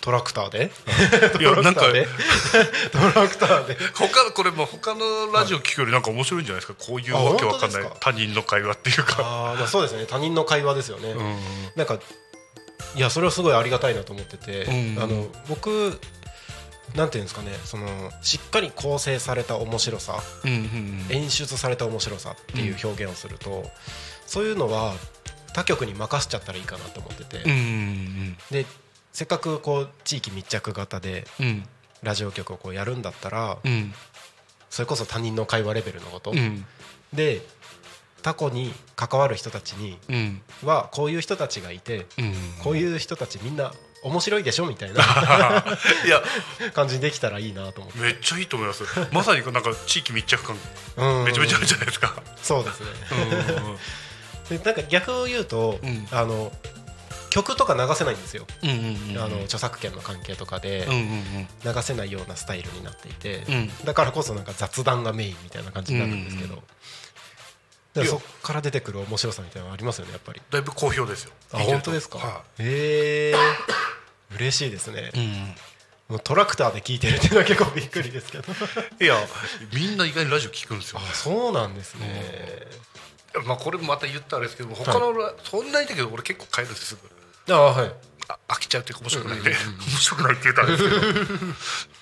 [0.00, 0.70] トラクターで？
[1.32, 2.06] トラクターで？
[2.92, 3.76] トラクターで？
[3.96, 6.84] 他これも他のラジオ聞くよりなんか面白いんじゃないですか？
[6.86, 7.82] こういうあわけわかんない。
[8.00, 10.04] 他人の会話っていうか、ああまあそうですね。
[10.06, 11.36] 他人の会話ですよね、うん。
[11.74, 11.98] なんか
[12.96, 15.02] いやそれはすごいありがたいなと思ってて、うん。
[15.02, 15.98] あの僕
[16.94, 23.64] なんていうんですかねそのしっかり構成された面白さうんうん演出された面白さっていう表現をすると、
[24.26, 24.92] そういうのは
[25.54, 28.66] 他局に任せちゃったらいいかなと思ってて、うんうんで
[29.12, 31.66] せっかくこう地域密着型でうん。
[32.02, 33.92] ラジオ局をこうやるんだったら、うん。
[34.68, 36.66] それこそ他人の会話レベルのこと、うん。
[37.12, 37.40] で
[38.22, 40.40] タコに関わる人たちにうん。
[40.62, 45.02] はこういう人たちがいて、うんこういう人たちみんな面白いでしょみたいな
[46.04, 46.22] いや。
[46.74, 48.84] 感じにできたらいいなと思って、めっちゃいいと思います。
[49.12, 50.56] まさになんか地域密着感
[50.96, 51.24] うん。
[51.24, 52.22] めちゃめちゃあるじゃないですか。
[52.42, 52.86] そうですね。
[53.10, 53.14] う
[53.70, 53.78] ん
[54.48, 56.06] でなんか逆を言うと、うん。
[56.10, 56.52] あの
[57.30, 58.76] 曲とか流せないんですよ、うんうん
[59.16, 63.70] うんあの著作権の関係とかでうんうん流せないようなスタイルになっていて、うん。
[63.84, 66.60] だからこそなんか雑談がメインみたいな感じになるんですけど、うん
[67.94, 70.42] だからそこから出てくる面白さみたいなのありますよねやっぱり。
[70.50, 71.32] だいぶ好評ですよ。
[71.52, 73.34] あ本当ですか、はへえ。
[74.36, 75.54] 嬉しいですね、いうん。
[76.08, 78.44] もうトラクターで聞いてるっていうのは結構びっくりですけど。
[79.00, 79.16] いや
[79.72, 82.66] みんな意外にラジオ聞くんですよあそうなんですね、
[83.46, 86.98] まあこれもまた言ったらあれですけど他のラ、そんなにだけど俺結構帰るんですす
[87.46, 87.92] ぐあはい。
[88.28, 89.56] あ飽きちゃうっていうか面白くないんで、面
[89.98, 91.02] 白くないって言ったらあれですけど。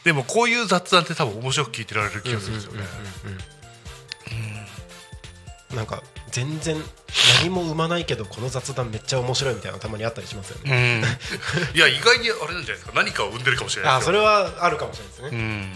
[0.05, 2.85] でもこういう雑談って多分面白く聞いてられる気がするんですよね、
[5.75, 6.77] なんか全然
[7.41, 11.03] 何も生まないけどこの雑談めっちゃ面白いみたいなのたまにあったりしますようね、ん、
[11.75, 12.93] いや意外にあれなんじゃないですか。
[12.95, 15.73] 何かを生んでるかもしれないですそれはあるかもしれないですね、うん。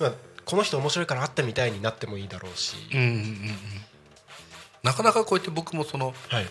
[0.00, 0.12] まあ、
[0.44, 3.56] この人面白いから会ってみたいになってもいいだろうし、うんうんうんうん
[4.82, 6.46] なかなかこうやって僕もそのはい、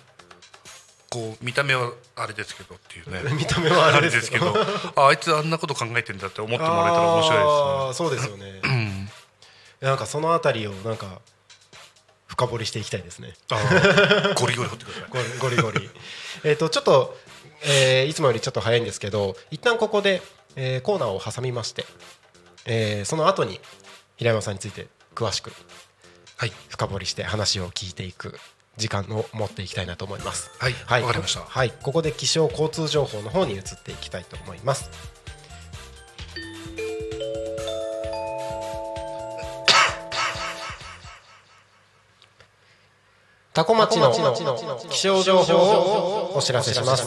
[1.10, 3.22] こう見た目はあれですけどっていうね。
[3.36, 4.54] 見た目はあれですけど。
[4.96, 8.50] ああいつあんなこと考えてんだって思ってもらえたら面白あーそうですよね。
[8.50, 9.12] いですね。
[9.82, 11.20] なんかそのあたりをなんか
[12.28, 13.34] 深掘りしていきたいですね。
[14.36, 15.10] ゴリゴリ掘ってください。
[15.39, 15.89] ゴリゴリゴリ。
[16.46, 17.17] えっとちょっと、
[17.63, 20.22] えーいつもよりちょっと早いんですけど一旦ここで、
[20.56, 21.86] えーコーナーを挟みまして、
[22.65, 23.60] えーその後に
[24.15, 25.52] 平山さんについて詳しく、
[26.41, 28.34] はい深掘りして話を聞いていく
[28.75, 30.49] 時間を持っていきたいなと思います。
[30.58, 34.89] はいはい、わかりましたはい、ここで気象交通情報の方に移っていきたいと思います。
[43.54, 44.12] タコ町の
[44.89, 47.06] 気象情報をお知らせします。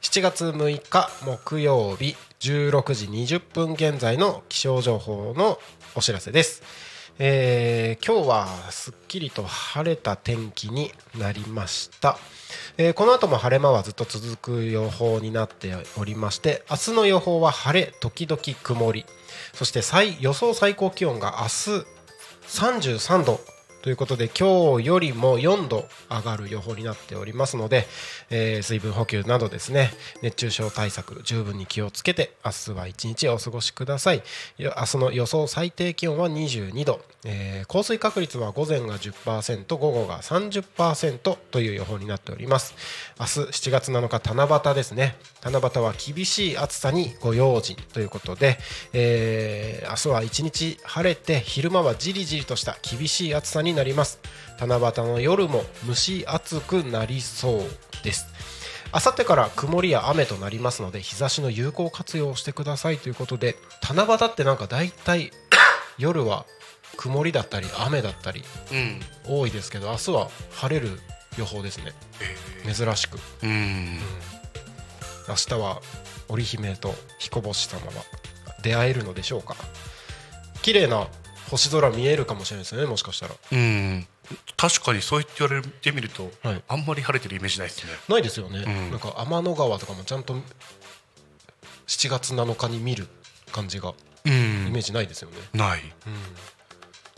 [0.00, 5.58] 7月6日木曜日16時20分現在の気象情報の
[5.94, 6.62] お知らせです。
[7.18, 12.18] えー今日はすっきりと晴れた天気になりました、
[12.76, 19.06] えーこの後も晴れ間はずっと続く予報になっておりまして明日の予報は晴れ時々曇り。
[19.54, 21.86] そして最予想最高気温が明日
[22.46, 23.53] 33度。
[23.84, 27.84] ということで今日よりも4度上がる予報になっておりますので、
[28.30, 29.90] えー水分補給などですね
[30.22, 34.22] 熱中症対策十分に気をつけて明日は一日お過ごしください。
[34.58, 41.18] 明日の予想最低気温は22度、えー降水確率は午前が10%午後が30%
[41.50, 42.74] という予報になっております。
[43.20, 45.16] 明日7月7日七夕ですね。
[45.42, 48.56] 七夕は厳しい暑さにご用心ということで、
[48.94, 54.18] えー明日は一日晴れて昼間はじりじりとした厳しい暑さになります。
[54.58, 57.60] 七夕の夜も蒸し暑くなりそう
[58.04, 58.26] です。
[58.92, 65.32] あさってから曇りや雨となりますので日差しの有効活用をしてくださいということで七夕ってなんか大体
[65.98, 66.46] 夜は
[66.96, 69.02] 曇りだったり雨だったりうん。
[69.26, 71.00] 多いですけど明日は晴れる
[71.36, 71.92] 予報ですね。
[72.66, 73.18] え珍しく。
[73.18, 73.98] ーうん。
[75.28, 75.82] 明日は
[76.28, 77.92] 織姫と彦星様は
[78.62, 79.56] 出会えるのでしょうか。
[80.62, 81.08] 綺麗な
[81.50, 83.34] 星空見えるかもしれないですねもしかしたら。
[83.52, 84.06] うん。
[84.56, 86.62] 確かにそう言って言われてみると、はい。
[86.68, 87.92] あんまり晴れてるイメージないですね。
[88.08, 88.90] ないですよね、ん。
[88.90, 90.34] なんか天の川とかもちゃんと
[91.86, 93.06] 7月7日に見る
[93.52, 94.32] 感じがうん。
[94.68, 95.80] イメージないですよね、ない、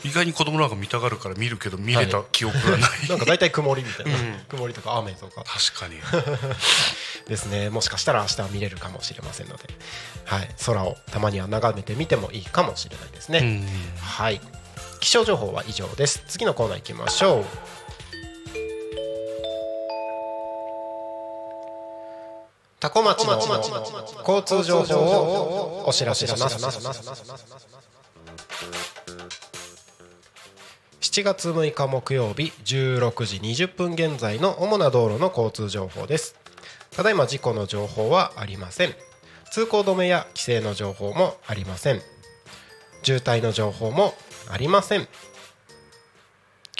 [0.03, 4.39] 意外に子供なんか見たがるから見るけど見れた記憶がない、 なんか大体曇りみたいな、うん。
[4.47, 5.43] 曇りとか雨とか。
[5.43, 5.99] 確かに。
[7.27, 7.69] ですね。
[7.69, 9.63] もしかしたら明日は見れるかもしれませんので、
[10.25, 13.67] はい、空をたまには眺めてみてもいいかもしれないですね、うん。
[13.99, 14.39] はい。
[14.99, 16.23] 気象情報は以上です。
[16.27, 17.45] 次のコーナー行きましょう。
[22.79, 23.33] タコ町の
[24.19, 26.57] 交通情報をお知らせします
[30.99, 36.35] 7月6日木曜日16時20分現在の主な道路の交通情報です。
[36.91, 38.95] ただいま事故の情報はありません。
[39.51, 42.01] 通行止めや規制の情報もありません。
[43.03, 44.15] 渋滞の情報も
[44.49, 45.07] ありません。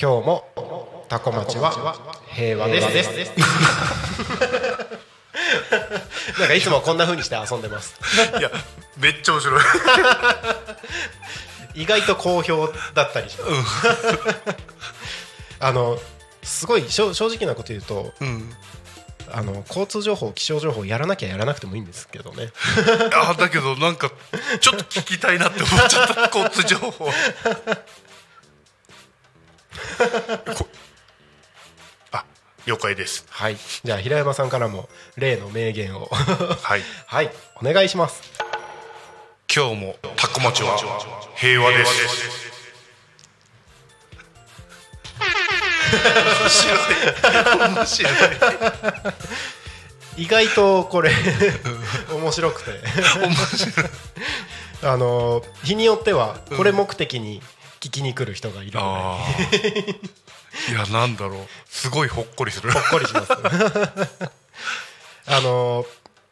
[0.01, 1.95] 今日もタコ町は
[2.27, 2.88] 平和です。
[6.39, 7.93] なんかいつもこんな風にして遊んでます。
[8.39, 8.49] いや
[8.97, 9.62] めっちゃ面白い
[11.78, 14.60] 意外と好評だったりします、
[15.62, 16.00] あの
[16.42, 18.54] すごい正正直なこと言うとうん。
[19.30, 22.50] あの交通情報気象情報やらなきゃやらなくてもいいんですけどね。
[23.13, 24.10] あだけどなんか
[24.62, 27.12] ちょっと聞きたいなって思っちゃった 交通情報こ
[32.13, 32.24] あ
[32.66, 33.26] 了解です。
[33.30, 33.58] はい。
[33.84, 34.88] じゃあ平山さんからも
[35.18, 36.10] 例の名言を。
[36.10, 36.84] はい。
[37.06, 37.32] はい。
[37.62, 38.22] お願いします。
[39.54, 39.96] 今日も
[40.38, 40.78] タコ町は
[41.36, 42.47] 平和です。
[45.89, 46.78] 面白い。
[47.76, 48.13] 面白い。
[50.17, 51.12] 意外とこれ
[52.13, 52.71] 面白くて。
[53.19, 53.86] 面白い。
[54.84, 57.41] あの日によってはこれ目的に
[57.80, 60.71] 聞きに来る人がいるのあー。
[60.71, 61.47] いやなんだろう。
[61.65, 62.71] すごいほっこりする。
[62.71, 63.32] でほっこりします。
[65.30, 65.84] あの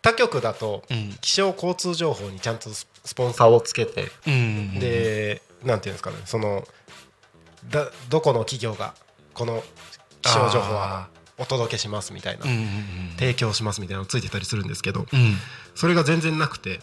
[0.06, 1.18] 他局だとん。
[1.20, 6.64] 気象交通情報にちゃんとススポンサーをつけてうんでなんていうんですかねその
[7.70, 8.94] だどこの企業が
[9.34, 9.64] この
[10.22, 11.08] 気象情報は
[11.40, 12.46] お届けしますみたいな
[13.18, 15.36] 提供しますみたいなのついてたりするんですけどうん。
[15.74, 16.80] それが全然なくて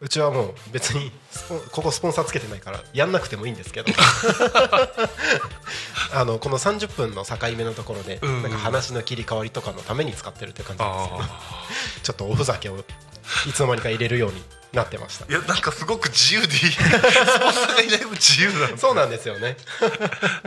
[0.00, 1.12] うんうちはもう別に
[1.72, 3.92] ここスポンサーつけてないからやんなくてもいいんですけど。
[6.12, 8.42] あのこの30分の境目のところでうん。
[8.42, 11.28] なんか話の切り替わりとかのために使ってるって感じなんですけどあ
[12.02, 12.78] ちょっとおふざけを
[13.46, 15.26] いつの間にか入れるようになってました。
[15.26, 16.72] ーいやなんかすごく自由でいい。
[16.72, 19.56] スポンサーがいない分自由なのそうなんですよね。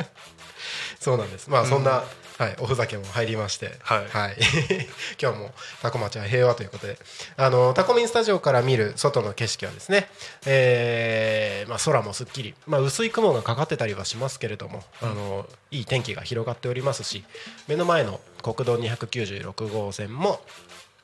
[1.00, 1.50] そうなんです。
[1.50, 2.04] まあそんな、
[2.44, 4.06] はい、おふざけも入りまして、はい。
[5.22, 6.98] 今日もタコ町は平和ということで。
[7.38, 10.10] あのタコミンスタジオから見る外の景色はですね、
[10.46, 17.24] えーまあ、空もすっきり、まあ、薄い雲がかかってたりはしますけれども、あのいい天気が広がっておりますし
[17.68, 20.42] 目の前の国道296号線も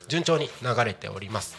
[0.08, 1.56] 順調に流れております。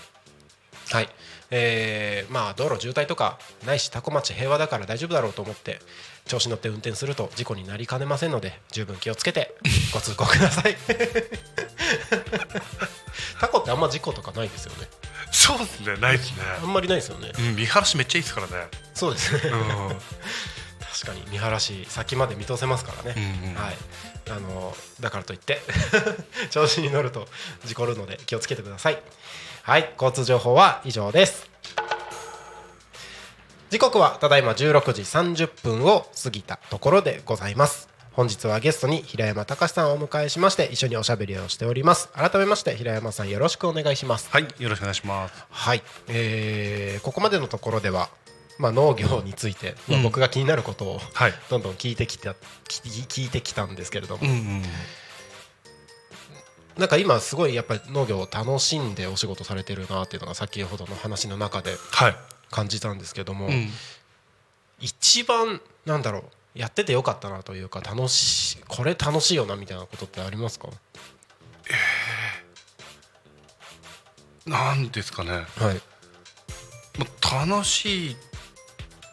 [0.91, 1.09] はい。
[1.49, 5.79] えーまあ道路渋滞とかないし多古町平和だから大丈夫だろうと思って
[6.31, 9.53] 調子乗って運転すると事故になりかねませんので十分気をつけて
[9.93, 10.77] ご通行ください。
[13.37, 14.87] タコってあんま事故とかないですよね。
[15.29, 16.43] そうですねないですね。
[16.61, 17.33] あんまりないですよね。
[17.37, 18.69] うん見晴らしめっちゃいいですからね。
[18.93, 19.41] そうですね。
[19.43, 19.89] うん。
[20.93, 23.55] 確かに見晴らし先まで見通せますからね、うんうん。
[23.55, 23.77] はい。
[24.29, 25.61] あのだからといって
[26.49, 27.27] 調子に乗ると
[27.65, 29.01] 事故るので気をつけてください。
[29.63, 31.50] はい交通情報は以上です
[33.71, 37.87] 時刻はただいま16時30分を過ぎたところでございます。
[38.11, 42.09] 本日はゲストに平山隆さんをお迎えしまして一緒におしゃべりをしております。
[42.09, 44.29] 改めまして平山さんよろしくお願いします。
[44.29, 45.45] はいよろしくお願いします。
[45.49, 48.09] はい、えーここまでのところでは、
[48.59, 50.03] まあ、農業について、まあうん。
[50.03, 51.33] 僕が気になることをはい。
[51.49, 52.31] どんどん聞いてきた
[52.67, 54.61] 聞い聞いてきたんですけれども、うんうん。
[56.77, 62.15] なんか今すごいやっぱり農業を楽しんでお仕事されてるなっていうのが先ほどの話の中ではい
[62.51, 63.69] 感じたんですけども、うん。
[64.79, 70.67] 一番なんだろうやっててよかったなというか楽しいこれ楽しいよなみたいなことってありますか？
[74.45, 75.31] なんですかね。
[75.31, 75.45] はい。
[76.97, 78.17] まあ楽しい。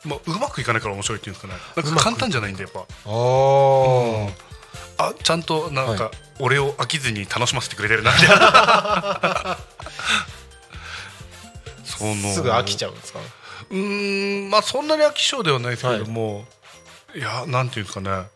[0.05, 1.61] まあうまくいかないから面白いっていうんですかね。
[1.77, 2.81] なんか簡単じゃないんでやっぱ。
[2.81, 4.33] あー。
[5.01, 9.59] あちゃんとなんはか俺を飽きずに楽しませてくれてるなみたいな
[11.99, 13.19] そのすぐ飽きちゃうんですか？
[13.71, 16.45] うーんまあそんなに飽き性ではないですけれども、
[17.15, 18.29] い、やなんていうんですかね。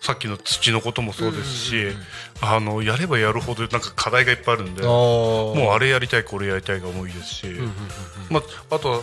[0.00, 1.96] さっきの土のこともそうですし、うんうんうん。
[1.96, 2.04] うん
[2.40, 7.70] あのやればやるほどなんか課題がいっぱいあるんでももうあれやりたいこれやりたいが多いですし、うんうんうん。
[8.30, 9.00] まあ、あとは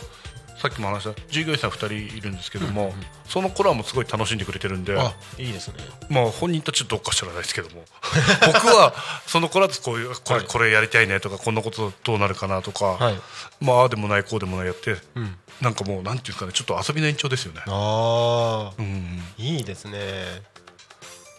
[0.65, 1.75] さっきも話した従業員さん2
[2.09, 2.95] 人いるんですけども、うんうん
[3.27, 5.75] その子らもすごい楽しんでくれてるんであいいですね。
[6.09, 7.83] まあ本人たちどっか知らないですけども
[8.45, 8.93] 僕は
[9.25, 10.45] その子らとこういうこれ,、はい。
[10.45, 13.19] これやりたいねとかこんなことどうなるかなとか、はい。
[13.61, 15.37] まあああでもないこうでもないやってうん。
[15.59, 17.61] なんかもうなんていうかねちょっと遊びの延長ですよね。
[17.65, 18.73] ああ。
[18.77, 20.43] うん、いいですね。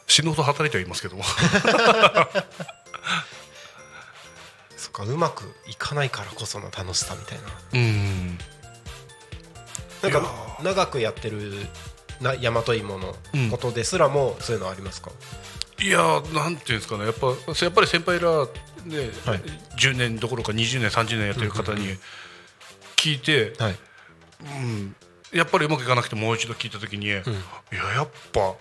[0.08, 1.22] 死ぬほど働いてはいますけども。
[4.76, 7.44] そっかうまくいかないからこその楽しさみたいな。
[7.74, 8.38] うん
[10.02, 11.52] なんか長くやってる
[12.20, 13.14] な大和芋の
[13.50, 15.11] ことですらもそういうのありますか、
[15.82, 17.04] いやーなんていうんですかね。
[17.04, 17.35] やっぱや
[17.68, 18.46] っぱり先輩ら
[18.87, 19.40] ね、はい。
[19.78, 21.96] 10年どころか20年30年やってる方に
[22.96, 23.76] 聞いて、はい。
[24.62, 24.94] うん、
[25.32, 28.54] やっぱりうまくいかなくてもう一度聞いた時に、いややっぱ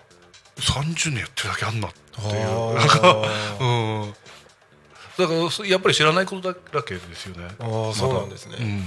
[0.56, 2.74] 30年やってるだけあんなっていう。
[2.74, 3.22] なんか、
[3.60, 3.64] う
[4.06, 4.14] ん、
[5.18, 7.48] だからそやっぱり知らないことだらけですよね。
[7.58, 8.82] あーそうなんですね、うん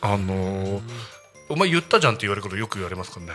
[0.00, 0.80] あのー
[1.52, 3.32] お前言ったじゃんって言われることよく言われますからね。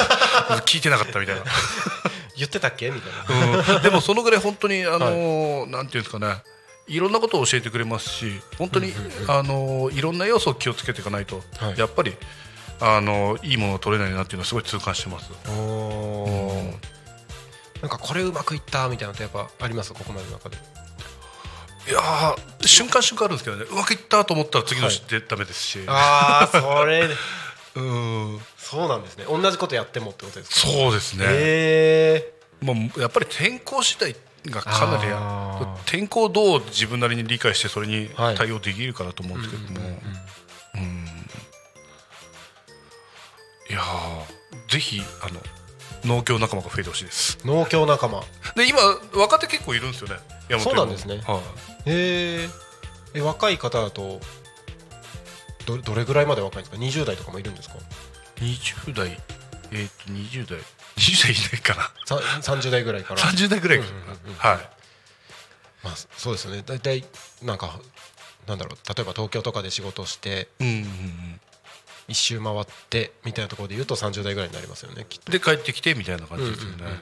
[0.64, 1.42] 聞いてなかったみたいな、
[2.34, 6.42] 言ってたっけみたいな、うん、でもそのぐらい本当にあのーなんていうんですかね。
[6.86, 8.94] いろんなことを教えてくれますし本当に、
[9.28, 11.78] あのーいろんな要素を気をつけていかないと、はい。
[11.78, 12.16] やっぱり
[12.80, 15.30] あのーいいものが取れないなっていうのはすごい痛感してます。
[15.50, 16.74] おー。
[17.82, 19.92] なんかこれうまくいったみたいなのってやっぱあります？
[19.92, 20.56] ここまでの中で
[21.88, 23.64] いやー瞬間瞬間あるんですけどね。
[23.70, 27.08] うまくいったと思ったら次の日でダメですし、ああそれ
[27.76, 28.40] うん。
[28.58, 29.24] そうなんですね。
[29.28, 30.68] 同じことやってもってことですか？
[30.68, 34.14] そうですね、えまあ、やっぱり天候次第
[34.46, 35.10] がかなり
[35.86, 38.34] 天候をどう自分なりに理解してそれにはい。
[38.36, 40.00] 対応できるかなと思うんですけども、
[40.74, 41.26] うん。
[43.68, 45.40] いやーぜひあの
[46.04, 47.38] 農協仲間が増えてほしいです。
[47.42, 48.22] ー、農協仲間。
[48.56, 48.78] で今
[49.14, 50.16] 若手結構いるんですよね。
[50.58, 51.20] そうなんですね。
[51.26, 51.40] は
[51.86, 51.90] い。
[51.90, 52.50] へー。
[53.14, 54.20] え若い方だと
[55.66, 57.76] どどれぐらいまで若いんですか？20代とかもいるんですか
[58.36, 59.18] ？20代。
[59.72, 60.58] えっ、と20代。
[60.96, 61.82] 20代いないかな。
[62.04, 62.16] さ
[62.52, 63.20] 30代ぐらいから。
[63.20, 64.56] 30代ぐらいかな、うんうんうんはい。
[65.82, 66.62] まあ、そうですよね。
[66.64, 67.04] 大体
[67.42, 67.80] なんか
[68.46, 68.88] なんだろう。
[68.88, 71.40] 例えば東京とかで仕事をしてうんうんうん
[72.10, 75.32] 一周回ってみたいなところで言うと30代ぐらいになりますよねきっと。
[75.32, 76.98] で帰ってきてみたいな感じですよね、うんうんうん。
[76.98, 77.00] だ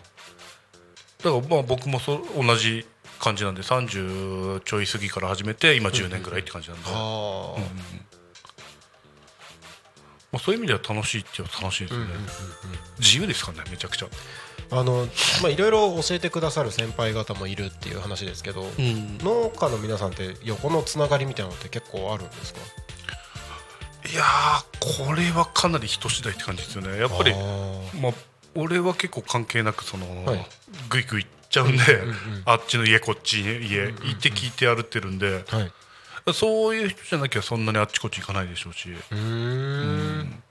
[1.48, 2.86] からまあ僕もそ同じ
[3.18, 6.96] 感じなんで30ちょい過ぎから始めて今10年ぐらいって感じなんで、ま
[10.34, 12.06] あ、そういう意味では楽しいっていうのは楽しいですね、
[13.00, 14.08] 自由ですからねめちゃくちゃ、
[14.70, 15.08] あの
[15.42, 22.60] まあいろいろ教えてくださる先輩方もいるっていう話ですけど、農家の皆さんって横のつながりみたいなのって結構あるんですか？
[24.06, 26.98] いやーこれはかなり人次第って感じですよね。
[26.98, 27.32] やっぱり
[28.00, 28.12] まあ
[28.54, 30.46] 俺は結構関係なくその、はい。
[30.88, 35.72] グイグイ行っちゃうんで、うんうんあっちの家こっちに家、行って聞いて歩ってるんで、はい。
[36.34, 40.42] そういう人じゃなきゃそんなにあっちこっち行かないでしょうし、うーん。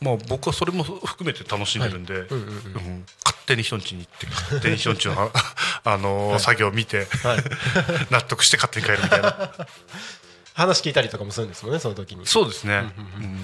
[0.00, 2.44] まあ、僕はそれも含めて楽しんでるんで、うんうんうん。
[2.44, 3.04] うん。
[3.24, 5.30] 勝手に人ん家に行って勝手に人ん家のは
[5.84, 7.44] あの作業を見てはい。
[8.10, 9.50] 納得して勝手に帰るみたいな
[10.58, 12.22] 話聞いたりとかもするんですもんねその時に。
[12.22, 13.38] へそうですね、うん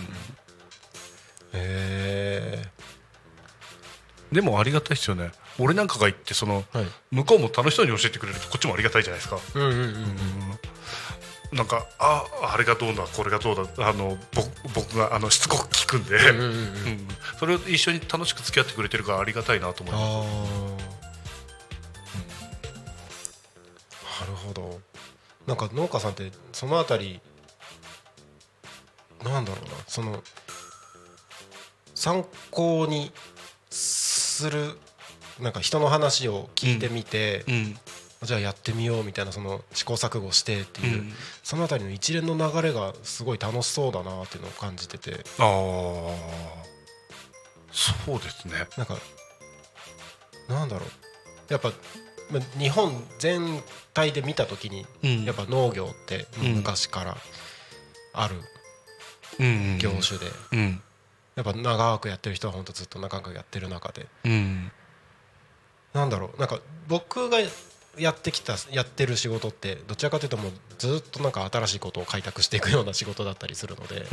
[1.52, 2.64] え
[4.32, 5.30] でもありがたいですよね。
[5.60, 6.86] 俺なんかが行ってその、はい。
[7.12, 9.38] 向こうも楽しそうに教えてくれるとこっちもありがたいじゃないですか。
[9.54, 9.84] うんうんうんう
[11.54, 11.56] ん。
[11.56, 17.08] なんかああれがどうだこれがどうだあの僕僕があのしつこく聞くんで、うんうんうんうん。
[17.38, 20.24] それを一緒に楽しく付き合ってくれてるからありがたいなと思いあま
[20.80, 20.84] す。
[24.20, 24.80] あなるほど
[25.46, 27.20] なんか農家さんってそのあたり
[29.22, 30.22] なんだろうなその
[31.94, 33.12] 参考に
[33.70, 34.78] する
[35.40, 37.76] なんか人の話を聞いてみて、うん。
[38.22, 41.12] じゃあやってみようみたいなその試行錯誤してっていう、うん。
[41.42, 45.24] そのあたりの一連の流れがすごい楽しそうだなっていうのを感じてて。
[45.38, 45.44] ああ
[47.72, 48.54] そうですね。
[48.76, 48.96] なんか
[50.48, 50.88] なんだろう。
[51.52, 51.74] やっぱま
[52.58, 53.62] 日本全
[53.92, 55.24] 体で見た時にうん。
[55.24, 56.54] やっぱ農業ってうん。
[56.56, 57.16] 昔から
[58.12, 58.36] ある
[59.38, 60.26] うん業種で。
[60.52, 60.82] うん。
[61.36, 64.06] やっぱ長くやってる人は本当ずっと長くやってる中で。
[64.24, 64.70] うん。
[65.92, 66.38] なんだろう。
[66.38, 67.38] なんか僕が
[67.98, 74.06] やってきたやってる仕事ってどちらかというともうずっとなんか新しいことを開拓していくような仕事だったりするので。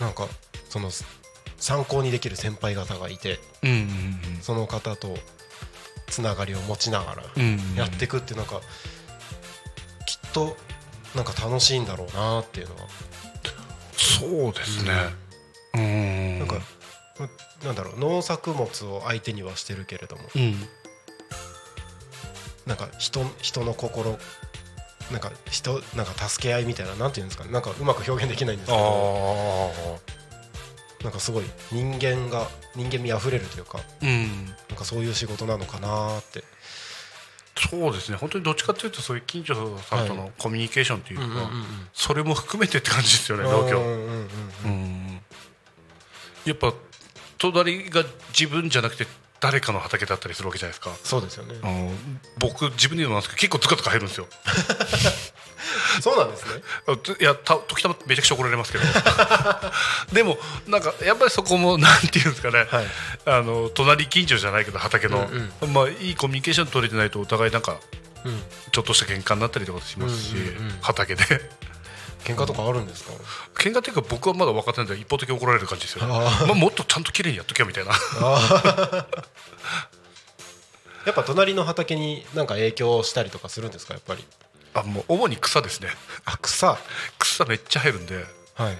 [0.00, 0.26] なんか
[0.68, 0.90] その
[1.56, 3.38] 参考にできる先輩方がいて。
[4.42, 5.16] その方と
[6.14, 8.60] つながりを持ちながらうんやっていくってなんか
[10.06, 10.56] きっと
[11.16, 12.82] なんか楽しいんだろうなっていうのは。
[13.92, 14.92] そうですね。
[15.74, 16.38] うん。
[16.40, 16.60] なんか
[17.64, 20.22] なんだろう農作物を相手にはしてるけれども。
[20.36, 20.54] うん。
[22.66, 24.16] なんか人人の心
[25.10, 27.50] なんか人なんか助け合いみたいななんていうんですかね。
[27.50, 29.72] なんかうまく表現できないんですけあど。
[29.98, 30.14] あ
[31.04, 34.46] なんかすごい人間が人間味あふれるというかうん。
[34.46, 36.42] なんかそういう仕事なのかなって。
[37.56, 38.16] そうですね。
[38.16, 41.50] 本当にどっちかというとそういう近所さんとのコミュニケーションというか、
[41.92, 44.28] それも含めてって感じですよね農業、うんうんうん。
[44.64, 45.20] うん。
[46.46, 46.72] やっぱ
[47.38, 48.02] 隣が
[48.36, 49.06] 自分じゃなくて
[49.40, 50.90] 誰かの畑だったりするわけじゃないですか。
[51.04, 51.54] そうですよね。
[52.38, 54.26] 僕自分で言うのなんですけど結構つかつか入るんですよ
[56.02, 56.62] そうなんですね。
[57.20, 58.84] いやた時たまめちゃくちゃ怒られますけど。
[60.12, 62.86] でもなんかやっぱりそこもなんていうんですかね、はい。
[63.26, 65.28] あの隣近所じゃないけど畑の、
[65.62, 67.78] うんまあいいコミュニケーション取れてないとお互いなんか
[68.24, 68.42] うん。
[68.72, 70.78] ちょっとした喧嘩になったりとかしますし、うんうんうん。
[70.82, 71.24] 畑で。
[72.24, 73.12] 喧嘩とかあるんですか？
[73.58, 76.14] 喧嘩っていうか僕はまだ若手なんで一方的に怒られる感じですよね。
[76.14, 77.92] あまあもっとちゃんと綺麗にやっときゃみたいな。
[81.04, 84.24] やっぱ隣の畑になんか影響したりとかするんですかやっぱり？
[84.74, 85.88] あもう主に草ですね。
[86.24, 86.76] あ草。
[87.18, 88.16] 草めっちゃ入るんで。
[88.54, 88.76] はい。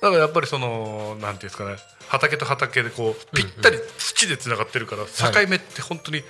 [0.00, 1.76] だからやっぱりそのなんていうんですかね。
[2.08, 6.24] 畑と畑でこうぴったり土でつながってるから境目って本当に、はい。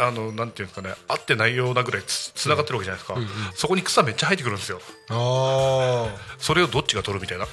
[0.00, 0.94] あのなんていうんですかね。
[1.08, 4.80] 合ってないようなぐらいつつながってるわけじゃないですか、うんうんそこに草めっちゃ生えてくるんですよ。
[5.10, 7.46] ああそれをどっちが取るみたいな。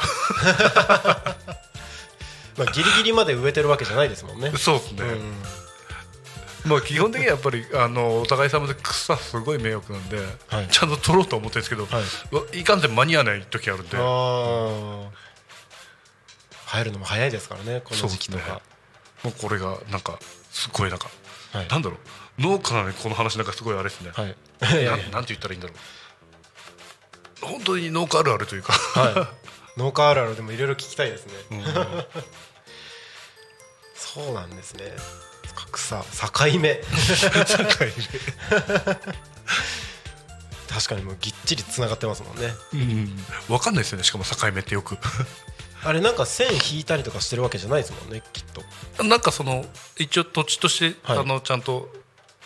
[2.57, 4.51] まあギリギリまで植えてるわけじゃないですもんね。
[4.57, 5.03] そうですね、
[6.65, 10.67] まあ基本的にはやっぱりあのお互い様で草すごい迷惑なんで、はい。
[10.69, 12.01] ちゃんと取ろうと思ってるんですけど、は
[12.53, 12.61] い。
[12.61, 13.97] い、かんせん間に合わない時あるんで。
[16.65, 18.61] 入るのも早いですからねこの時期とか、
[19.23, 21.09] もうこれがなんかすごいなんか、
[21.53, 21.67] はい。
[21.67, 21.99] なんだろう。
[22.41, 24.35] 農家なのにこの話なんかすごいあれですね、はい。
[24.85, 25.77] ななんて言ったらいいんだろう。
[27.45, 29.27] 本当に農家あるあるというか、は
[29.77, 29.79] い。
[29.79, 31.33] 農家あるあるでもいろいろ聞きたいですね。
[31.51, 31.63] うん。
[33.95, 34.93] そうなんですね
[35.71, 36.03] 草
[36.51, 36.81] 境目。
[40.67, 42.53] 確かにもうぎっちりつながってますもんね。
[42.73, 43.15] うん、
[43.47, 44.97] 分かんないですよねしかも境目ってよく。
[45.83, 48.43] あれなんか線引いたりとかしてるわけじゃないですもんねきっ
[48.97, 49.03] と。
[49.03, 49.65] なんかその
[49.97, 51.19] 一応土地として、はい。
[51.19, 51.93] あのちゃんと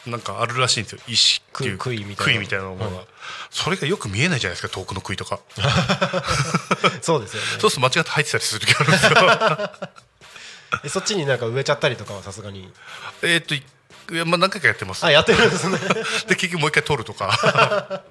[0.06, 1.00] なんかあるらしいんですよ。
[1.08, 2.34] 石っていうく杭みたいな。
[2.34, 3.08] 杭みたいなものが、はい。
[3.50, 5.40] それがよく見えないじゃないですか遠くの杭とか
[7.02, 10.09] そうですよねそうすると間違って入ってたりする時あるんですよえ
[10.88, 12.72] そっちになんか植えちゃったりとかはさすがに。
[13.22, 13.64] えーっとい
[14.12, 15.06] いやまあ何回かやってます。
[15.06, 15.78] あやってるんですね。
[16.28, 18.02] で結局もう一回取るとか。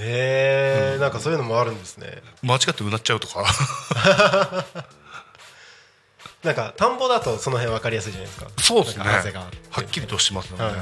[0.00, 2.22] へえなんかそういうのもあるんですね。
[2.42, 3.44] 間違ってうなっちゃうとか。
[6.44, 8.46] なんか田んぼだとその辺分かりやすいじゃないですか。
[8.62, 9.04] そうですね。
[9.04, 10.74] はっきりとしてますね、はい。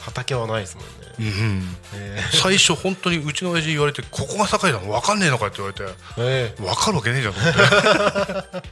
[0.00, 0.90] 畑はないですもんね。
[1.20, 1.76] うんうん。
[1.94, 5.84] へ最初本当にうちの親父に言われて「ここが境なの分かんねえのか」って言われて
[6.18, 6.62] ええ。
[6.62, 7.52] 分かるわけねえじゃんと思っ
[8.62, 8.68] て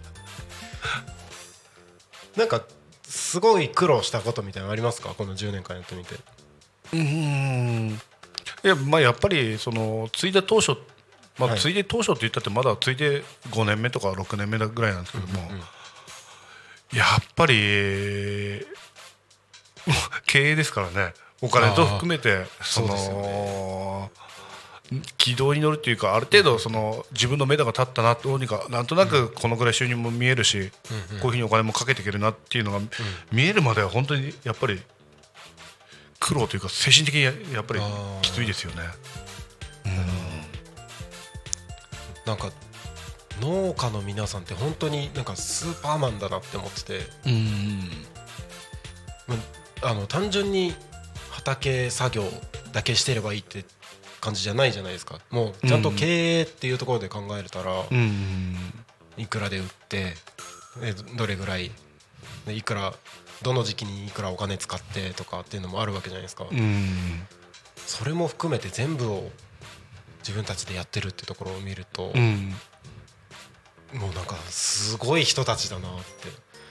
[2.41, 2.63] なんか
[3.05, 5.11] すごい苦労したことみたいなのありますか？
[5.11, 6.17] この10年間やってみて。
[6.95, 8.01] うん。
[8.65, 10.77] いやまあやっぱりその継いだ当初
[11.39, 11.61] まあ、はい。
[11.61, 15.51] 継いで当初って言ったってまだ継いで5年目とか6年目だぐらいなんですけども、
[16.93, 17.55] やっぱり
[20.27, 21.13] 経営ですからね。
[21.43, 24.11] お金と含めてそそうですよの
[25.19, 32.81] 軌道に乗るっていうかある程度その自分の目処が立ったなどうにかなんとなくこのぐらい収入も見えるし、こういうふうにお金もかけていけるなっていうのが
[33.31, 34.81] 見えるまでは本当にやっぱり
[36.19, 37.81] 苦労というか精神的にややっぱり
[38.23, 38.83] きついですよね。
[42.27, 42.51] なんか
[43.41, 47.01] 農家の皆さんって本当になんかスーパーマンだなって思ってて。
[47.27, 47.91] うん
[49.29, 49.37] ま
[49.83, 50.75] あの単純に
[51.31, 52.25] 畑作業
[52.73, 53.65] だけしてればいいって
[54.21, 55.19] 感じじゃないじゃないですか。
[55.31, 58.57] もうちゃんと経営っていうところで考えたら、うん。
[59.17, 60.15] いくらで売って
[60.83, 61.71] えどどれぐらい
[62.47, 62.95] でいくら
[63.43, 67.27] どの時期にいくらお金使ってとかっていうのもあるわけじゃないですか、うん。
[67.87, 69.31] それも含めて全部を
[70.21, 72.55] 自分たちでやってるってところを見ると、うん。
[73.95, 76.29] もうなんかすごい人たちだなって。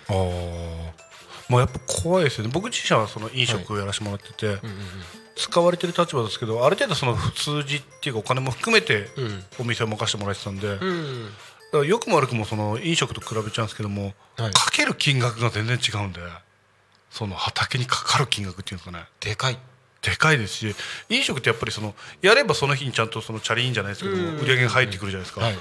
[0.07, 1.09] ああ
[1.49, 2.51] まあやっぱ怖いですよね。
[2.53, 4.59] 僕自身はその飲食をやらせてもらってて、うんうん
[5.39, 9.43] 使われてる立場ですけどある程度その数字っていうかお金も含めてうん。
[9.59, 11.29] お店を任せてもらってたんで、だかうん
[11.73, 14.51] ら良くも悪くもその飲食と比べちゃうんですけども、はい。
[14.51, 16.19] かける金額が全然違うんで
[17.09, 19.05] その畑にかかる金額っていうんですかね。
[19.21, 19.57] でかい。
[20.01, 20.75] でかいですし
[21.09, 24.37] 飲食ってやっぱりそのやればその日にちゃんとそのチャリーンじゃないですけども、うん。
[24.39, 25.57] 売り上げが入ってくるじゃないですか、はい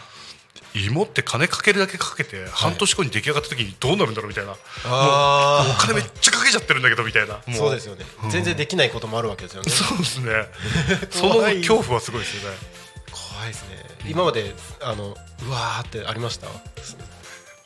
[0.74, 4.54] 芋って金かけるだけかけて半年後に出来上がった時にどうなるんだろうみたいな、
[4.84, 7.40] あもうお金めっちゃかけちゃってるんだけどみたいな。
[7.46, 9.70] もそうですよね、全然できないこともあるわけですよね。
[9.72, 10.32] そうですね。
[11.10, 12.56] その恐怖はすごいですよね。
[13.10, 13.84] 怖いですね。
[14.06, 16.46] 今まであのうわーってありました？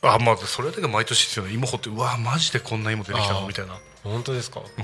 [0.05, 1.53] あまあそれだけ毎年ですよね。
[1.53, 3.47] 芋掘ってうわマジでこんな芋出てきたの？
[3.47, 4.59] みたいな、本当ですか？
[4.59, 4.83] うん。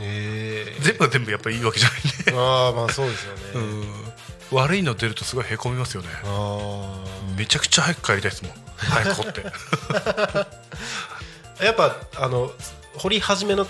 [0.00, 4.07] え全部が全部やっぱりいいわけじゃないんで、ああまあそうですよね、うん
[4.50, 6.08] 悪いの出るとすごいへこみますよね。
[6.24, 7.04] あ
[7.36, 8.52] めちゃくちゃ早く帰りたいですもん。
[8.76, 9.44] 早く掘って。
[9.44, 10.46] あ
[11.64, 12.52] やっぱあの
[12.96, 13.66] 掘り始めの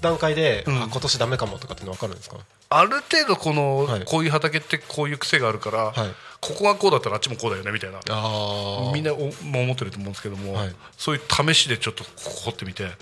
[0.00, 0.82] 段階で、うん。
[0.82, 2.36] あ今年ダメかもとかっていうの分かるんですか？
[2.68, 4.04] ある程度この、はい。
[4.04, 6.14] こういう畑ってこういう癖があるから、はい。
[6.40, 8.00] ここがこうだったらあっちもこうだよねみたいな。
[8.08, 10.74] あみんなお思ってると思うんですけども、はい。
[10.98, 11.22] そういう
[11.54, 12.92] 試しでちょっとここ掘ってみて、はい。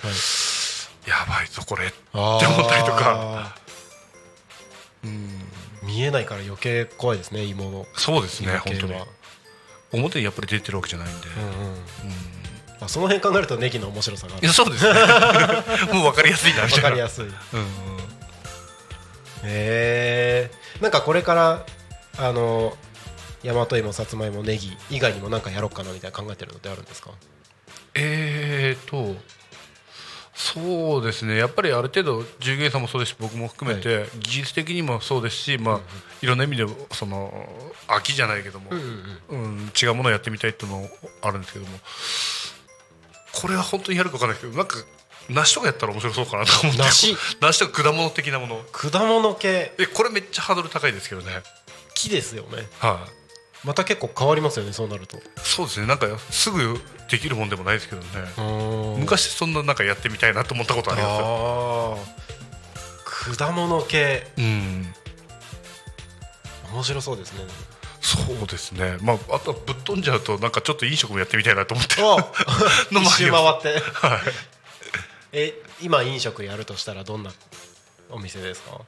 [1.07, 3.55] やばいぞこれってあ思ったりとか。
[5.03, 5.11] あー
[5.83, 7.87] 見えないから余計怖いですね芋の。
[7.95, 8.93] そうですね本当に。
[8.95, 9.07] は
[9.93, 11.75] 表にやっぱり出てるわけじゃないんで、うんうん
[12.81, 14.49] まあ、その辺考えるとネギの面白さがある。
[14.49, 14.93] そうですね。
[15.93, 17.25] もう分かりやすいな分かりやすい。
[17.25, 17.67] へうんうん。
[19.45, 20.51] え
[20.81, 21.67] なんかこれから
[22.19, 22.77] あの
[23.43, 27.11] 大和芋さつまいもネギ以外にもなんかやろうかなみたいな考えてるのってあるんですか？
[27.95, 29.17] えーと
[30.41, 31.37] そうですね。
[31.37, 35.81] やっぱりある程度従業員さんもそうですし僕も含めて、技術的にもそうですし、まあ
[36.23, 37.31] いろんな意味でその
[37.87, 40.89] 飽きじゃないけども、うん違うものをやってみたいっていうのも
[41.21, 41.73] あるんですけども
[43.33, 44.77] これは本当にやるか分かんないですけどなんか
[45.29, 46.79] 梨とかやったら面白そうかなと思って。
[46.79, 47.17] 梨？
[47.41, 48.65] 梨とか果物的なもの。
[48.73, 49.75] 果物系。
[49.79, 51.43] えこれめっちゃハードル高いですけどね。
[51.95, 52.67] 木ですよね。
[52.79, 53.07] は
[53.65, 55.19] い、また結構変わりますよねそうなると。
[55.43, 55.87] そうですね。
[55.87, 56.81] なんかすぐ
[57.11, 58.09] できるもんでもないですけどね、
[58.99, 61.97] 昔昔そんななんかやってみたいなと思ったことありま
[63.35, 64.27] す果物系。
[64.39, 64.95] うん。
[66.73, 67.45] 面白そうですね。
[68.01, 68.97] そうですね。
[69.03, 72.03] まああとはぶっ飛んじゃうとなんかちょっと飲食もやってみたいなと思って。
[72.03, 72.17] お
[72.95, 73.81] のも一周回って。
[73.93, 74.21] はい。
[75.33, 77.33] え今飲食やるとしたらどんな
[78.11, 78.81] お店ですか？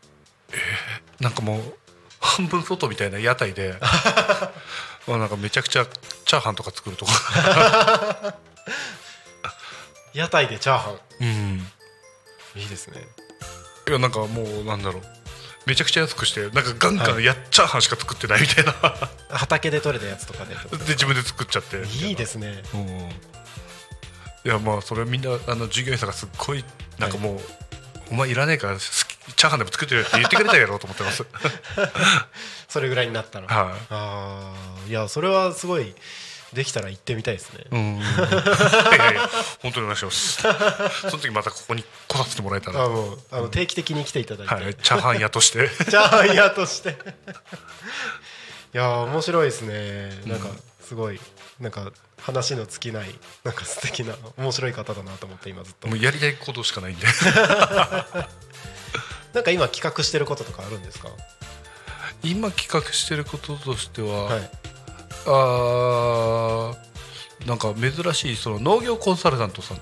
[1.20, 1.78] なんかもう
[2.22, 3.74] 半分外みたいな屋台で
[5.06, 8.34] まあなんかめちゃくちゃチャーハンとか作るとか
[10.14, 10.98] 屋台でチャーハン？
[11.20, 11.66] うん。
[12.54, 13.02] いいですね。
[13.88, 15.02] いやなんかもうなんだろう。
[15.64, 18.72] めちゃくちゃ安くしてなんかガンガンや、チャーハンしか作ってないみたいな。
[19.30, 20.60] 畑で採れたやつとかでで
[20.92, 21.82] 自分で作っちゃって。
[21.86, 22.62] いいですね。
[22.74, 22.88] うん。
[24.44, 26.64] いやまあそれみんなあの従業員さんがすっごい
[26.98, 27.40] なんかもう、
[28.10, 31.24] お前いらねえから好きチャーハンでも作ってるよって言ってくれたやろうと思ってます。
[32.68, 33.74] それぐらいになったらはい。
[33.90, 34.54] あ
[34.86, 35.94] あいやそれはすごい
[36.52, 37.64] できたら行ってみたいですね。
[37.70, 37.96] うん。
[37.98, 38.00] い
[38.98, 39.30] やいや
[39.60, 40.42] 本当にお願いします。
[40.42, 40.48] そ
[41.16, 45.68] の時またここに来させてもらえたら、あもうあの定期的に来ていただいて、はい、チャーハン屋として。
[45.88, 46.90] チャーハン屋として。
[46.90, 46.94] い
[48.76, 50.22] やー面白いですね。
[50.26, 50.48] なんか
[50.86, 51.20] すごい
[51.58, 53.14] なんか話の尽きない
[53.44, 55.88] なんか素敵な面白い方だなと思って今ずっと。
[55.88, 57.06] もうやりたいことしかないんで
[59.34, 61.08] なんか今企画してることとかあるんですか？
[62.22, 64.50] 今企画してることとしては、はい。
[65.26, 69.78] あーなんか珍しいその農業コンサルタントさん。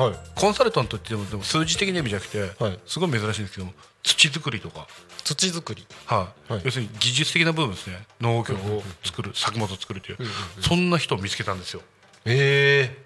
[0.00, 0.14] はい。
[0.34, 2.78] コンサルタントって言ってもでも数字的な意味じゃなくて、はい。
[2.86, 4.88] すごい珍しいんですけども土作りとか、
[5.22, 5.86] 土作り。
[6.06, 6.52] はい。
[6.52, 6.62] はい。
[6.64, 8.04] 要するに技術的な部分ですね。
[8.20, 10.18] 農業を作る、作物を作るという、
[10.60, 11.82] そんな人を見つけたんですよ。
[12.24, 12.96] え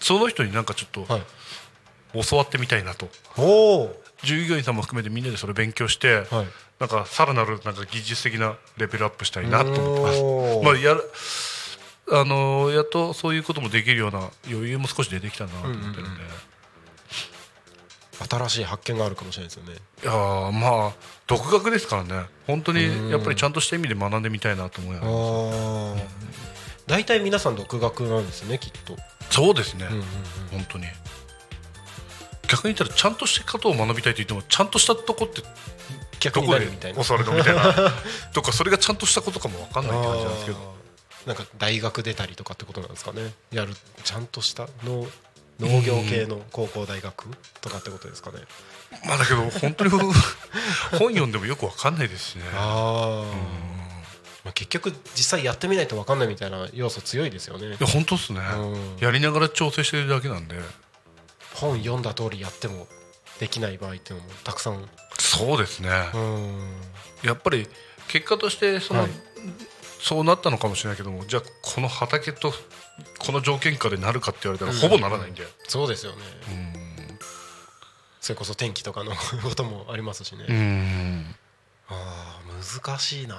[0.00, 1.06] その人になんかちょっと
[2.26, 3.08] 教わってみたいなと。
[3.36, 6.46] おお従業員さんも含めてみんなでそれ勉強して、はい。
[6.80, 10.22] なんかさらなるなんか技術的なレベルアップしたいなと思ってます。
[10.64, 11.10] まあやる
[12.10, 16.22] あのやっとそういうこともできるような余裕も少し出てきたなと思ってるんで、
[18.28, 19.78] 新しい発見があるかもしれないですよね。
[20.02, 20.92] いやーまあ
[21.28, 22.26] 独学ですからね。
[22.48, 25.16] 本当にやっぱりちゃんとした意味で学んでみたいなと思いながらあ
[25.94, 25.96] あ
[26.86, 28.96] 大体皆さん独学なんですねきっと。
[29.30, 30.04] そうですね、うんうんうん。
[30.50, 30.86] 本当に
[32.52, 35.42] 逆に言ったらちゃんとしたことを学びたいと言ってもちゃんとしたとこって
[36.20, 36.72] 逆にどこでなる。
[36.72, 37.72] みたいな教わるのみたいな
[38.34, 40.58] とかそれがちゃんとしたことかも分かんないって感じなんですけど
[41.26, 43.72] なんか大学出たりとかってことなんですかねやる。
[44.04, 45.06] ちゃんとした農
[45.60, 47.24] 農業系の高校大学
[47.60, 48.38] とかってことですかね
[49.06, 50.12] まあだけど本当に本
[51.10, 53.34] 読んでもよく分かんないですしねああ、
[54.44, 60.08] まあ、結局実際やってみないと分かんないみたいな要素強いですよねいや本当っすね、うんやりながら調整してる。
[60.08, 60.56] だけなんで
[61.54, 62.86] 本読んだ通りやっても
[63.38, 64.88] できない場合っていうのもたくさん。
[65.18, 66.72] そうですね、うん。
[67.22, 67.68] やっぱり
[68.08, 69.10] 結果としてその、はい。
[70.00, 72.52] そうなったのかもしれないけどもじゃあこの畑と
[73.20, 76.18] この条件下でなるかって言われたらほぼならないんで、そうですよね。
[76.50, 77.18] うん。
[78.20, 81.34] それこそ天気とかの こともありますしね、うん。
[81.88, 82.52] ああ
[82.84, 83.36] 難しいな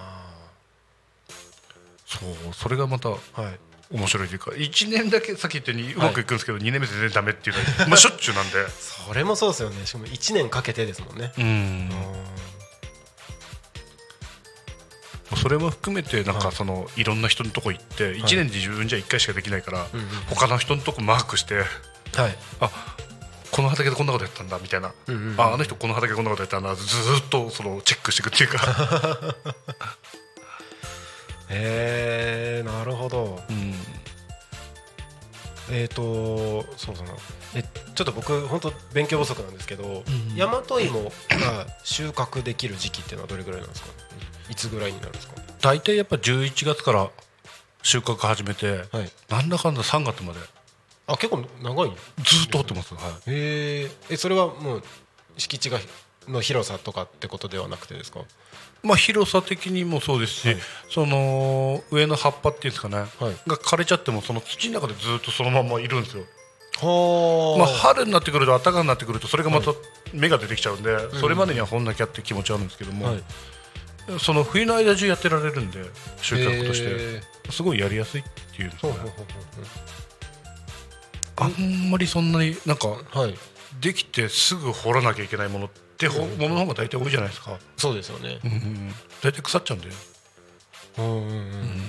[2.06, 3.20] そうそれがまたはい
[3.94, 8.54] 面白いというか1年だけさっき言ったようにうまくいくんですけど、2年目全然ダメっていうのは、まあ、しょっちゅうなんで。
[9.08, 9.86] それもそうですよね。
[9.86, 11.32] しかも1年かけてですもんね。
[11.38, 11.90] うん。
[15.38, 16.44] それも含めてなんはい。
[16.44, 19.88] かそのいろんな人のとこ行って1年で自分じゃ1回しかできないから
[20.30, 21.68] 他の人のとこマークしてはい。
[22.62, 22.70] あ
[23.52, 24.92] この畑でこんなことやったんだみたいな。
[25.08, 25.42] うんうんうん。
[25.42, 29.36] ああの人この畑でこんなことやったんだずーっとそのチェックしていくっていうか。
[31.50, 33.44] へえなるほど。
[33.50, 33.74] うん
[35.72, 37.12] えっ、とそうだな
[37.56, 37.64] え
[37.96, 40.04] ちょっと僕本当勉強不足なんですけど、ん
[40.38, 41.12] 大和芋が
[41.84, 43.88] 収穫できる時期っていうのはどれぐらいなんですか？
[44.50, 45.36] いつぐらいになるんですか？
[45.62, 47.10] 大体やっぱ11月から
[47.82, 49.12] 収穫始めてはい。
[49.30, 50.40] なんだかんだ3月まで。
[51.08, 51.92] あ結構長い。
[52.24, 53.32] ずーっと掘ってます、はい。
[53.32, 54.84] へええそれはもう
[55.38, 55.80] 敷地が
[56.28, 58.22] の広さとかってことではなくてですか？
[58.84, 60.58] まあ、広さ的にもそうですし、はい。
[60.90, 63.08] その上の葉っぱっていうんですかね、はい。
[63.48, 66.24] が枯れちゃってもその土の中でずっとそのままいるんですよ、
[66.82, 69.72] はまあ、春になってくると暖かになってくるとそれがまた
[70.14, 73.24] 芽が出てきちゃうんで、それまでには掘んなきゃって気持ちはあるんですけども、はい。
[74.20, 75.80] その冬の間中やってられるんで
[76.22, 76.88] 収穫として。
[76.90, 77.22] へ
[77.52, 78.24] すごいやりやすいっ
[78.56, 78.94] ていうんですかね。
[81.36, 82.88] あんまりそんなになんか
[83.82, 88.40] できてすぐ掘らなきゃいけないものってほものの方が大体多いじゃないですか、そうですよね。
[88.44, 89.88] うんうん、大体腐っちゃうんで
[90.98, 91.28] うんうん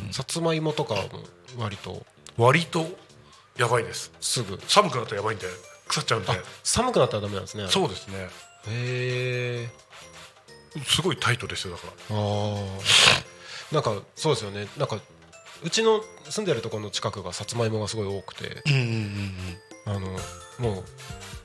[0.06, 0.12] うん。
[0.12, 1.02] さつまいもとかも
[1.58, 2.04] 割と。
[2.36, 2.86] 割と
[3.56, 4.12] やばいです。
[4.20, 4.58] すぐ。
[4.66, 5.46] 寒くなったらやばいんで
[5.86, 6.32] 腐っちゃうんで。
[6.32, 7.66] あ寒くなったらダメなんですね。
[7.68, 8.28] そうですね。
[8.68, 9.68] へえ
[10.86, 12.16] すごいタイトですよだから。
[12.16, 12.20] あ
[13.70, 14.66] あなんかそうですよね。
[14.76, 14.98] なんか
[15.62, 18.62] うちの住んでるところの近くがさつまいもがすごい多くて。
[18.66, 19.34] うんうんうん。
[19.86, 20.18] あの
[20.58, 20.84] もう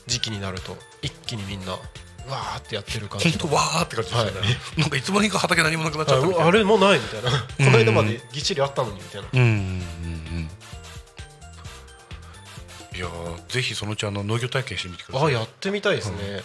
[0.07, 1.77] 時期になると一気にみんな
[2.27, 4.33] わーってやってる感じ本当わーって感じでね、は
[4.77, 6.45] なんかいつまにか畑何もなくなっちゃったみたいな。
[6.45, 7.31] ああれもうないみたいな。
[7.31, 9.27] この間までぎっちりあったのにみたいな。
[9.31, 9.55] うんうんうんう
[10.39, 10.49] ん。
[12.95, 15.35] いやーぜひそのうちあの農業体験してみてください。
[15.35, 16.41] あやってみたいですね。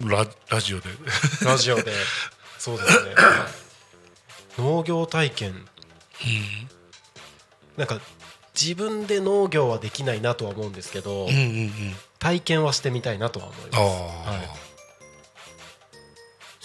[0.00, 0.88] ララジオで。
[1.44, 1.92] ラジオで。
[2.58, 3.14] そうですね。
[4.58, 5.66] 農業体験。
[7.76, 8.00] なんか
[8.60, 11.96] 自分で農業はできないなとは思うんですけどうんうんうん。
[12.18, 13.78] 体験はしてみたいなとは思います。
[13.78, 14.67] はい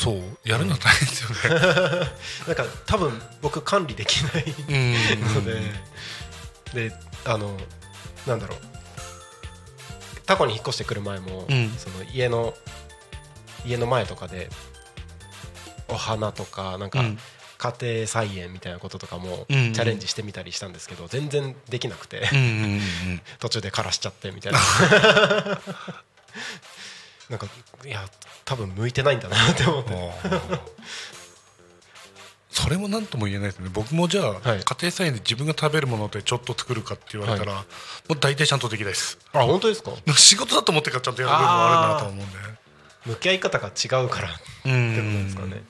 [0.03, 1.59] そうやるのは大変ですよね。
[2.47, 4.71] なんか多分僕管理できないう
[5.17, 5.21] ん。
[5.35, 5.45] の
[6.73, 6.95] で、で
[7.25, 7.57] あの
[8.27, 8.59] なんだろう。
[10.25, 11.73] タコに引っ越してくる前も、うん。
[11.77, 12.53] その家の
[13.65, 14.49] 家の前とかで
[15.87, 17.19] お花とかなんかうん。
[17.59, 19.71] 家庭菜園みたいなこととかもチうんうん。
[19.71, 22.27] ャレンジしてみたりしたんですけど全然できなくて。
[22.33, 22.81] うんうんう
[23.15, 23.21] ん。
[23.39, 24.59] 途中で枯らしちゃってみたいな
[27.33, 27.47] なんか
[27.83, 28.05] いや
[28.45, 29.93] 多分向いてないんだなって思って。
[32.51, 33.69] それも何とも言えないですね。
[33.73, 34.41] 僕もじゃあ、はい。
[34.63, 37.61] 家庭菜園で自分が食べるものでちょっと作るかって言われたら、も
[38.09, 39.17] う大体ちゃんとできないです。
[39.33, 39.91] あ本当ですか？
[40.15, 42.37] 仕事だと思ってからちゃんとやる部分もあるなと思うんで。
[43.07, 43.71] 向き合い方が違
[44.05, 45.63] うからってうんことですかね。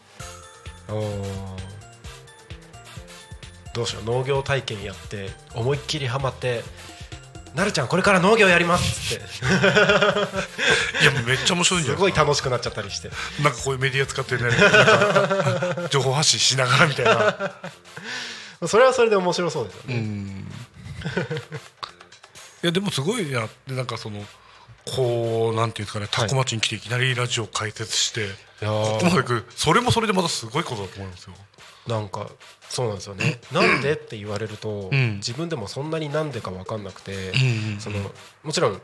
[3.74, 4.03] どうしよう。
[4.03, 6.64] 農業体験やって思いっきりハマって
[7.56, 9.24] 「なるちゃんこれから農業やります」って
[11.04, 11.97] いやめっちゃ面白いんじすゃないですか。
[11.97, 13.10] ごい楽しくなっちゃったりして。
[13.41, 14.49] なんかこういうメディア使ってね
[15.89, 17.51] 情報発信しながらみたいな。
[18.68, 20.47] それはそれで面白そうですよね、うん。
[22.64, 24.26] いやでもすごいなってなんかその
[24.95, 28.28] こうなんていうんですかねタコ町に来ていきなりラジオ解説して、い。
[28.62, 29.45] やここまで来る。
[29.56, 31.34] それもそれでまたすごいことだと思いますよ。
[31.88, 32.28] なんか
[32.74, 33.39] そうなんですよね。
[33.51, 35.17] なんでって言われると、うん。
[35.17, 37.30] 自分でもそんなになんでか分かんなくて、
[37.76, 37.99] うんその
[38.41, 38.82] もちろん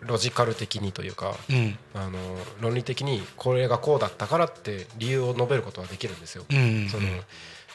[0.00, 1.78] ロジカル的にというかうん。
[1.94, 2.18] あの
[2.60, 6.44] 論理的にこれがこうだったからって理由を述べることはできるんですよ。
[6.50, 7.08] うんうんその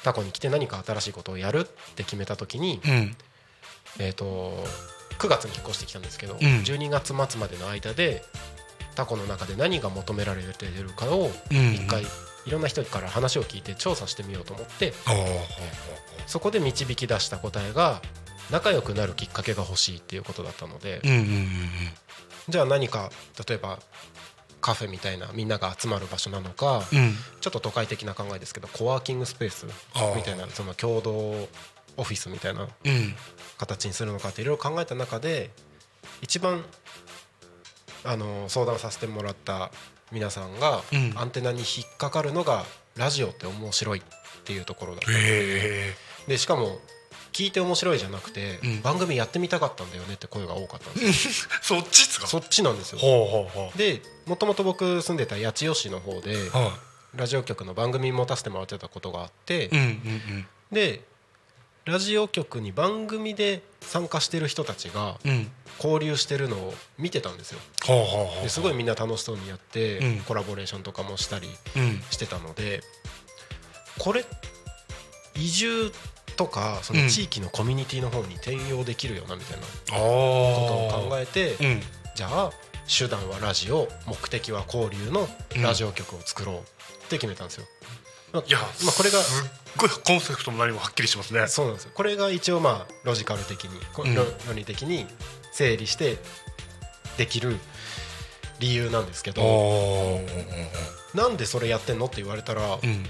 [0.04, 1.64] タコに来て何か新しいことをやるっ
[1.96, 3.16] て決めた時に、うん。
[3.98, 4.64] えー、と
[5.18, 6.38] 9月に引っ越してきたんですけど、ん。
[6.38, 8.24] 12月末までの間で
[8.94, 11.74] タコの中で何が求められているかをうん。
[11.74, 12.04] 一回
[12.50, 14.92] いろんな人から話を聞いて調査してみようと思って
[16.26, 18.02] そこで導き出した答えが
[18.50, 21.00] 仲良くなるきっかけが欲しいっていうことだったので
[22.50, 23.12] じゃあ何か
[23.48, 23.78] 例えば
[24.62, 26.82] カフェみたいなみんなが集まる場所なのか
[27.40, 29.68] ちょっと都会的な考えですけどコワーキングスペース
[30.16, 31.14] みたいなその共同
[31.98, 33.16] オフィスみたいなうん。
[33.60, 35.52] 形にするのかっていろいろ考えた中で
[36.22, 36.64] 一番
[38.06, 39.70] あの相談させてもらった
[40.12, 41.14] 皆さんがうん。
[41.16, 44.02] アンテナに引っかかるのがラジオって面白いっ
[44.44, 45.12] ていうところだった。
[45.12, 45.94] へ
[46.28, 46.80] でしかも
[47.32, 48.82] 聞いて面白いじゃなくて、うん。
[48.82, 52.28] 番組やってみたかったんだよねって声が多かったんです そっちっすか？
[52.28, 53.00] そっちなんですよ。
[53.76, 56.78] でもともと僕住んでた八千代市の方では
[57.16, 59.70] ラジオ局の番組持たせてもらってたことがあって、
[60.72, 61.02] で
[61.86, 65.18] ラジオ局に番組で参加してる人たちが
[65.84, 67.60] 交流してるのを見てたんですよ。
[67.86, 70.20] ほうほうほうですごいみんな楽しそうにやって、うん。
[70.22, 72.82] コラボレーションとかもしたりうんしてたので
[73.98, 74.24] これ
[75.36, 75.92] 移住
[76.36, 77.04] とかそうん。
[77.04, 81.82] の地域のコミュニティの方に転用できるよなみたいなことを考えてうん。
[82.14, 82.52] じゃあ
[82.88, 85.28] 手段はラジオ目的は交流の
[85.64, 86.62] ラジオ局を作ろうっ
[87.10, 87.66] て決めたんですよ。
[88.34, 89.18] まあいやまあ、これが
[89.78, 91.48] コンセプトも何もはっきりしますね。
[91.48, 91.92] そうなんですよ。
[91.94, 94.16] これが一応まあロジカル的にこうん。
[94.16, 95.06] 論論理的に
[95.52, 96.18] 整理して
[97.18, 97.58] できる
[98.60, 100.26] 理由なんですけあどー。
[101.16, 103.06] なんでそれやってんのって言われたらうん。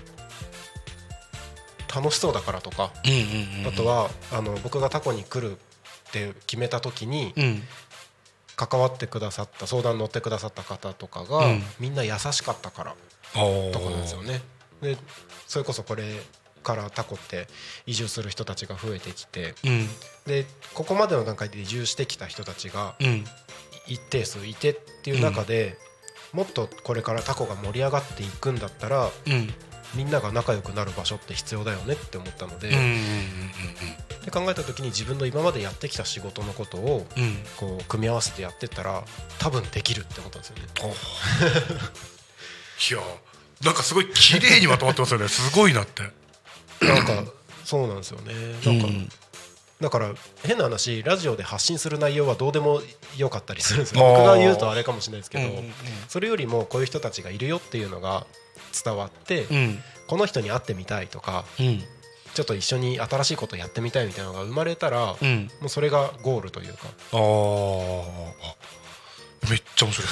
[1.93, 7.63] 楽しそうだからとかうんうんうんあとはあの僕がタコに来るって決めた時にうん。
[8.55, 11.63] 関わってくださった相談乗ってくださった方とかがうん。
[11.79, 12.95] みんな優しかったから
[13.33, 14.41] とこなんですよね。
[14.81, 14.97] で
[15.47, 16.03] それこそこれ
[16.69, 17.47] からタコって
[17.87, 19.87] 移住する人たちが増えてきてうん。
[20.27, 20.45] で
[20.75, 23.25] ここまでの段階で移住してきた人たちがうん。
[23.87, 25.75] 一定数いてっていう中で、
[26.31, 29.51] もっとこれからタコが盛り上がっていくんだったらうん。
[29.95, 37.07] みんなが仲良くなる場所って必要だよねって思ったので,、で考えた時に自分の今までやってきた仕事のことを
[37.57, 39.03] こう組み合わせてやってったら
[39.39, 40.63] 多分できるって思ったんですよね。
[42.91, 42.99] いや
[43.63, 45.27] なんかすごい綺麗にまとまってますよね。
[45.27, 46.03] すごいなって
[46.81, 47.31] なんか
[47.63, 48.33] そうなんですよね。
[48.65, 49.09] なんか、うん。
[49.81, 50.11] だから
[50.43, 52.81] 変な話ラジオで発信する内容はどうでも
[53.17, 54.01] よかったりするんですよ。
[54.01, 55.49] 僕が言うとあれかもしれないですけど、
[56.07, 58.25] それよりもこういう人たちがいるよっていうのが
[58.83, 59.79] 伝わって、うん。
[60.07, 61.83] この人に会ってみたいとかうん。
[62.33, 65.49] ちょっと一緒に新しいことやってみたいみたいなのが生まれたら、うん。
[65.61, 66.79] もうそれがゴールというか。
[67.13, 68.69] あー。
[69.49, 70.05] めっちゃ面白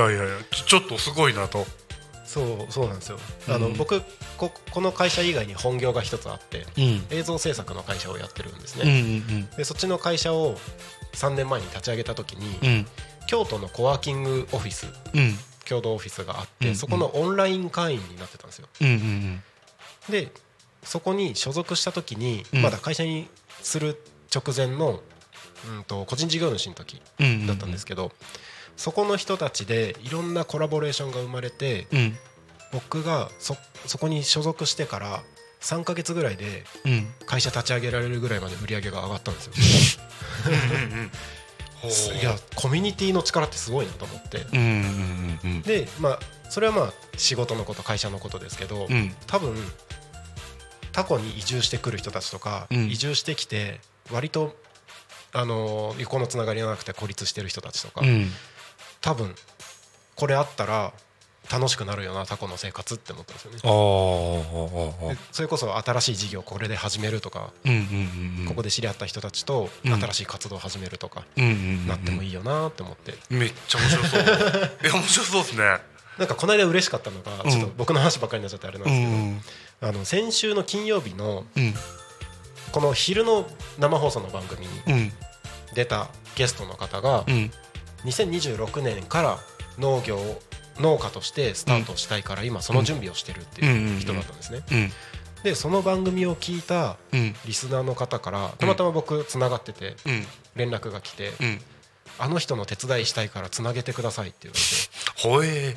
[0.00, 1.64] い いやいやいやちょっとすごいなと
[2.32, 3.18] そうそうなんですよ。
[3.48, 4.00] あの、うん僕
[4.38, 7.06] ここの会社以外に本業が一つあってうん。
[7.10, 9.46] 映像制作の会社をやってるんですうんうね、ん。
[9.50, 10.56] でそっちの会社を
[11.12, 12.86] 3年前に立ち上げた時に、うん。
[13.26, 15.36] 京都のコワーキングオフィスうん。
[15.68, 18.68] 共同オフィスがあって、うんそこのオンライン会員になってたんですよ。
[18.80, 19.42] うんうん
[20.08, 20.32] で
[20.84, 22.62] そこに所属した時に、うん。
[22.62, 23.28] まだ会社に
[23.60, 24.02] する
[24.34, 25.02] 直前の、
[25.68, 27.46] うん、と個人事業主の時うん。
[27.46, 28.10] だったんですけど、
[28.76, 32.16] そこの人たちでいろんなコラボレーションが生まれてうん。
[32.72, 33.56] 僕がそ
[33.86, 35.22] そこに所属してから
[35.60, 37.06] 3ヶ月ぐらいでうん。
[37.26, 39.52] 会社立ち上げられるぐらいまで売り上げが上がったんですよ。
[42.20, 44.46] いやコミュニティの力ってすごいなと思って。
[44.52, 46.18] うんうんうんでまあ
[46.48, 49.14] それはまあ仕事のこと会社のことですけど、うん。
[49.26, 49.54] 多分
[50.92, 52.90] 他校に移住してくる人たちとか、うん。
[52.90, 54.56] 移住してきて割と
[55.32, 58.30] あの横のつながりがなくて孤立してる人たちとか、うん
[59.02, 59.34] 多分
[60.14, 60.92] これあったら
[61.50, 63.58] 楽しくなるよなタコの生活って思ったんですよね。
[65.32, 67.52] それこそ新しい事業をこれで始めるとか、
[68.48, 69.94] ここで知り合った人たちとうん。
[70.00, 73.14] 新しい活動を始めるとか、うんうんうんなってもいいよなって思って。
[73.28, 74.22] めっちゃ面白そう。
[74.82, 75.64] いや面白そうですね。
[76.18, 77.50] なんかこの間嬉しかったのが、うん。
[77.50, 79.00] ちょっと僕の話ばっかりになっちゃってあれなんうです
[79.80, 79.94] けど、ん。
[79.94, 81.74] あの先週の金曜日のうん。
[82.70, 83.46] この昼の
[83.78, 85.12] 生放送の番組にうん。
[85.74, 87.52] 出たゲストの方がうん
[88.04, 89.38] 2026年から
[89.78, 90.18] 農業
[90.78, 94.60] 農家としてスタートしたいから今その準備をしてるっていう人だったんですね。
[94.70, 94.90] うん。
[95.42, 97.34] でその番組を聞いたうん。
[97.44, 100.26] リスナーの方からたまたま僕つながっててうん。
[100.56, 101.60] 連絡が来てうん。
[102.18, 105.28] あの人の手伝いしたいからつなげてくださいって言われて。
[105.28, 105.76] ほえ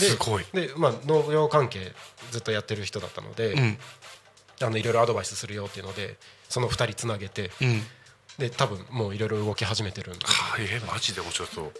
[0.00, 0.44] ですごい。
[0.52, 1.92] で、まあ、農業関係
[2.30, 3.78] ずっとやってる人だったので、うん。
[4.62, 6.16] あのいろいろアドバイスするよっていうので
[6.48, 7.82] その2人つなげてうん
[8.38, 10.26] で多分もういろいろ動き始めてるんで。
[10.26, 11.72] はえマジで面白そう。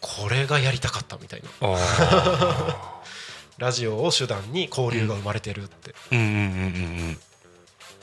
[0.00, 1.48] これがやりたかったみたいな。
[1.62, 3.02] あ
[3.58, 5.90] ラジオを手段に交流が生まれてるって。
[5.90, 7.20] ーうんうんうんうんうん。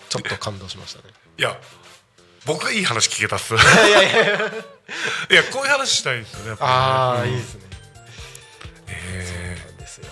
[0.09, 1.13] ちょっと感動しましたね。
[1.37, 1.59] いや
[2.45, 3.53] 僕がいい話聞けたっす。
[3.53, 4.11] いいやいや。
[5.29, 6.75] いややこういう話したいんですよねやっぱりね。
[6.75, 7.29] ああ、うん。
[7.29, 7.61] いいですね。
[8.87, 10.07] えなんですよ。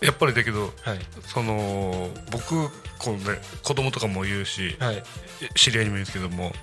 [0.00, 1.06] ーやっぱりだけどはい。
[1.26, 5.02] その僕このね子供とかも言うしはい
[5.54, 6.54] 知り合いにも言うんですけどもはい。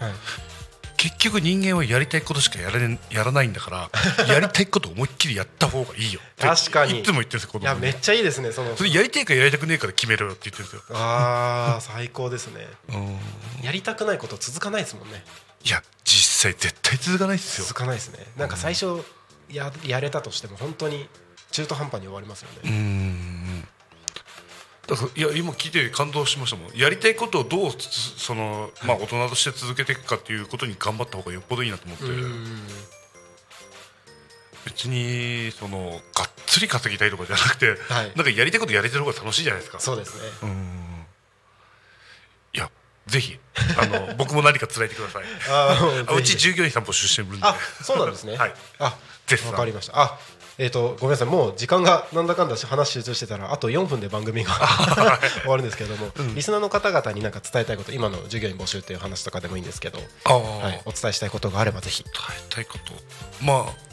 [0.97, 3.89] 結局人間はやりたいことしかやられやらないんだから
[4.33, 12.67] やりたいことを思いっきりやった方がいいよ確かにいつも言ってるんですよ子いやめっちゃいいですねそのそれやりたいかやりたくねえから決めろよって言ってるんですよああ最高ですね。
[12.89, 13.19] うん
[13.61, 15.23] やりたくないこと続かないですもんね。
[15.63, 18.25] いや実際絶対続かないですよ続かないですね。
[18.38, 19.03] なんか最初
[19.49, 21.09] ややれたとしても本当に
[21.51, 22.71] 中途半端に終わりますようね。
[22.71, 23.34] ん
[24.88, 26.77] だからいや今聞いて感動しましたもん。
[26.77, 32.67] やりたいことをどうつその、まあ、大人として続けていくかっていうことに頑張った方がよっぽどいいなと思って、うん
[34.65, 38.11] 別にそのがっつり稼ぎたいとかじゃなくて、はい。
[38.15, 39.79] なんかやりたいことやれてる方が楽しいじゃないですか。
[39.79, 40.21] そうですね。
[40.41, 41.05] うん。
[42.55, 42.71] いや
[43.05, 43.38] ぜひ
[43.79, 45.23] あの 僕も何か伝えてください。
[45.49, 47.38] あうち従業員さん募集してるんで。
[47.41, 48.36] あそうなんですね。
[48.38, 48.53] はい。
[48.79, 48.97] あ
[49.47, 50.01] わかりました。
[50.01, 50.19] あ
[50.57, 54.53] えっ、とごめんなさいもう時間がなんだかんだし話集中してたらあと4分で番組が
[55.41, 62.03] 終わるんですけれども、リスナーの方々に何か伝えたいこと今の従業員募集っていう話とかでもいいんですけど、はい、お伝えしたいことがあればぜひ。
[62.03, 62.93] 伝えたいこと。
[63.41, 63.85] まあ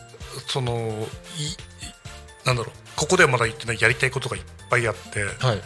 [0.48, 1.56] そのいい
[2.44, 5.62] なんだろうここではまだ言ってないやりたいことがいっぱいあって、はい。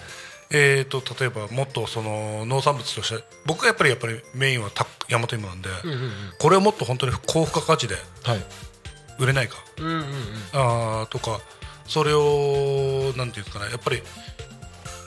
[0.50, 6.10] えー、と例えばもっとその農産物として僕はやっぱりやっぱりメインはタ大和芋なんで、うんうんうん。
[6.38, 8.44] これをもっと本当に高付加価値ではい
[9.18, 9.56] 売れないか。
[9.78, 10.04] うんうんうん。
[10.52, 11.40] あーとか
[11.86, 13.70] それをなんていうんですかね。
[13.70, 14.02] やっぱり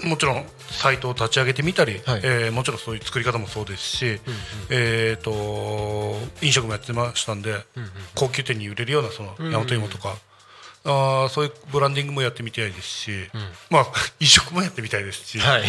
[0.07, 2.21] もちろんサイトを立ち上げてみたり、はい。
[2.23, 4.19] えーもちろんそういう作り方もそうですし、
[4.69, 7.53] えー、と飲食もやってましたんで、
[8.15, 10.15] 高級店に売れるようなそのんうん大和芋とか、
[10.85, 13.11] あーそういうブランディングもやってみたいですし、
[13.69, 13.85] まあ
[14.21, 15.63] 飲食もやってみたいですし、はい。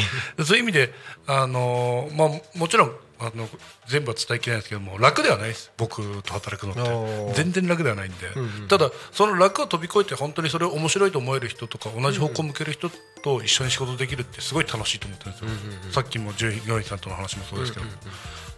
[0.44, 0.94] そういう意味で、
[1.26, 3.48] あのーまあ、もちろんあの
[3.86, 5.70] 全部は伝えきれないですけども楽ではないです。
[5.76, 7.34] 僕と働くのって。
[7.34, 8.68] 全然楽ではないんで、んうん。
[8.68, 12.90] ただその楽を飛び越えて本当にそれを面白いと思える人とか同じ方向を向ける人
[13.22, 17.86] と一緒に仕事できるってすごい楽しいと思ってるんですよ、さっきも従業員さんとの話もそうですけど、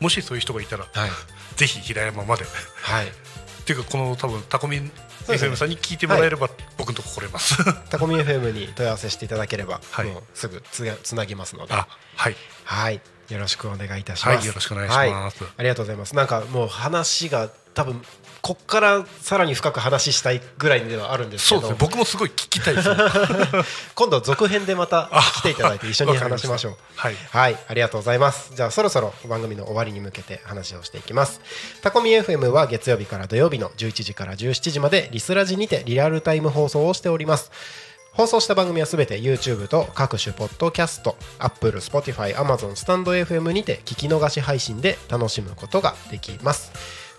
[0.01, 1.11] もしそういう人がいたら、はい。
[1.57, 2.45] ぜひ平山まで。
[2.83, 3.07] はい。
[3.07, 4.91] っていうかこの多分タコミン
[5.27, 7.57] FM さんに聞いてもらえれば、僕のとこ来れます。
[7.91, 10.07] タコミ FM に問い合わせしていただければ、はい。
[10.07, 11.75] もうすぐつがつなぎますので。
[11.75, 11.87] あ
[12.17, 12.37] はい。
[12.65, 14.37] はいよろしくお願いいたします。
[14.39, 15.45] はいよろしくお願いします。
[15.45, 16.15] はありがとうございます。
[16.15, 18.03] なんかもう話が多分
[18.43, 21.61] こっからさらに深く話したいぐらいではあるんですけど。
[21.61, 21.89] そうですね。
[21.89, 22.89] 僕もすごい聞きたいです
[23.95, 26.77] 今度続編でまた来ていただいて一緒に話しましょう。
[26.97, 27.17] はい。
[27.31, 28.51] はい、ありがとうございます。
[28.57, 31.41] じゃあそろそろ番組の終わりに向けて話をしていきます。
[31.83, 37.53] タコミ FM は月曜日から土曜日の11時から17時までリスラジにてリアルタイム放送をしております。
[38.13, 46.73] 放送した番組はすべて YouTube と各種ポッドキャスト、Apple、Spotify、Amazon、スタンド FM にて聞き逃し配信で楽しむことができます。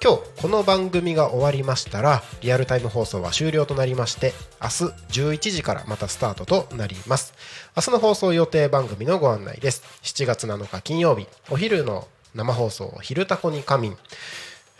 [0.03, 7.33] 今日この番組が終わりましたらリアルタイム放送は終了となりまして明日11時からまたスタートとなります。
[7.75, 9.81] 明日の放送予定番組のご案内です。
[10.03, 13.97] 7月7日金曜日お昼の生放送「昼タコに仮眠」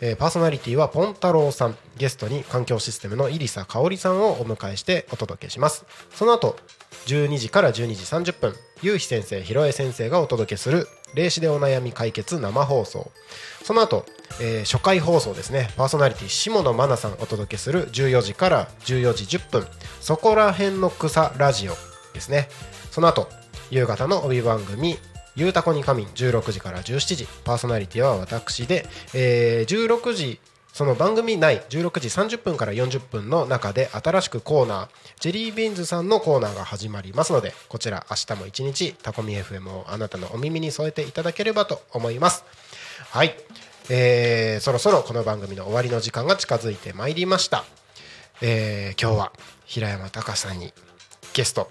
[0.06, 1.78] えーパーソナリティはポンタロウさん。
[1.96, 5.86] ゲストに環境システムの入佐香織さんをお迎えしてお届けします。
[6.14, 6.56] その後
[7.06, 13.10] 12時から12時30分ゆうひ先生ひろえ先生がお届けする霊視でお悩み解決生放送。
[13.62, 14.04] その後、
[14.42, 15.70] えー初回放送ですね。
[15.78, 19.66] パーソナリティ下野真奈さんお届けする14時から14時10分。
[20.02, 21.72] そこら辺の草ラジオ
[22.12, 22.50] ですね。
[22.90, 23.30] その後
[23.70, 24.98] 夕方の帯番組
[25.36, 30.40] ゆうたこに仮眠16時から17時パーソナリティは私で、えー16時
[30.72, 34.88] その番組内16時30分から40分の中で新しくコーナー
[35.20, 42.44] ジェリービーンズさんのコーナーが始まりますのでこちら明日も一日タコミ FM をあなたのお耳に添えていただければと思います。
[43.12, 43.36] はい、
[43.88, 47.64] えーそろそろこの番組の終わりの時間が近づいてまいりました、
[48.42, 49.32] えー今日は
[49.66, 50.72] 平山隆さんに
[51.34, 51.70] ゲスト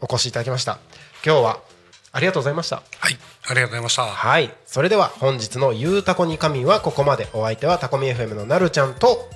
[0.00, 0.78] おお越しいただきました。
[1.26, 1.67] 今日は
[2.12, 2.76] ありがとうございました。
[2.76, 4.02] はいありがとうございました。
[4.04, 4.52] はい。
[4.66, 7.28] それでは本日の「ゆうたこに仮眠」はここまで。
[7.32, 9.28] お相手はタコミ FM のなるちゃんと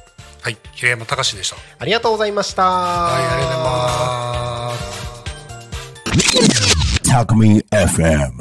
[0.43, 1.57] はい平山隆でした。
[1.79, 2.63] ありがとうございました。
[2.63, 4.93] はいありがとうございます。
[7.11, 8.33] Talk Me FM.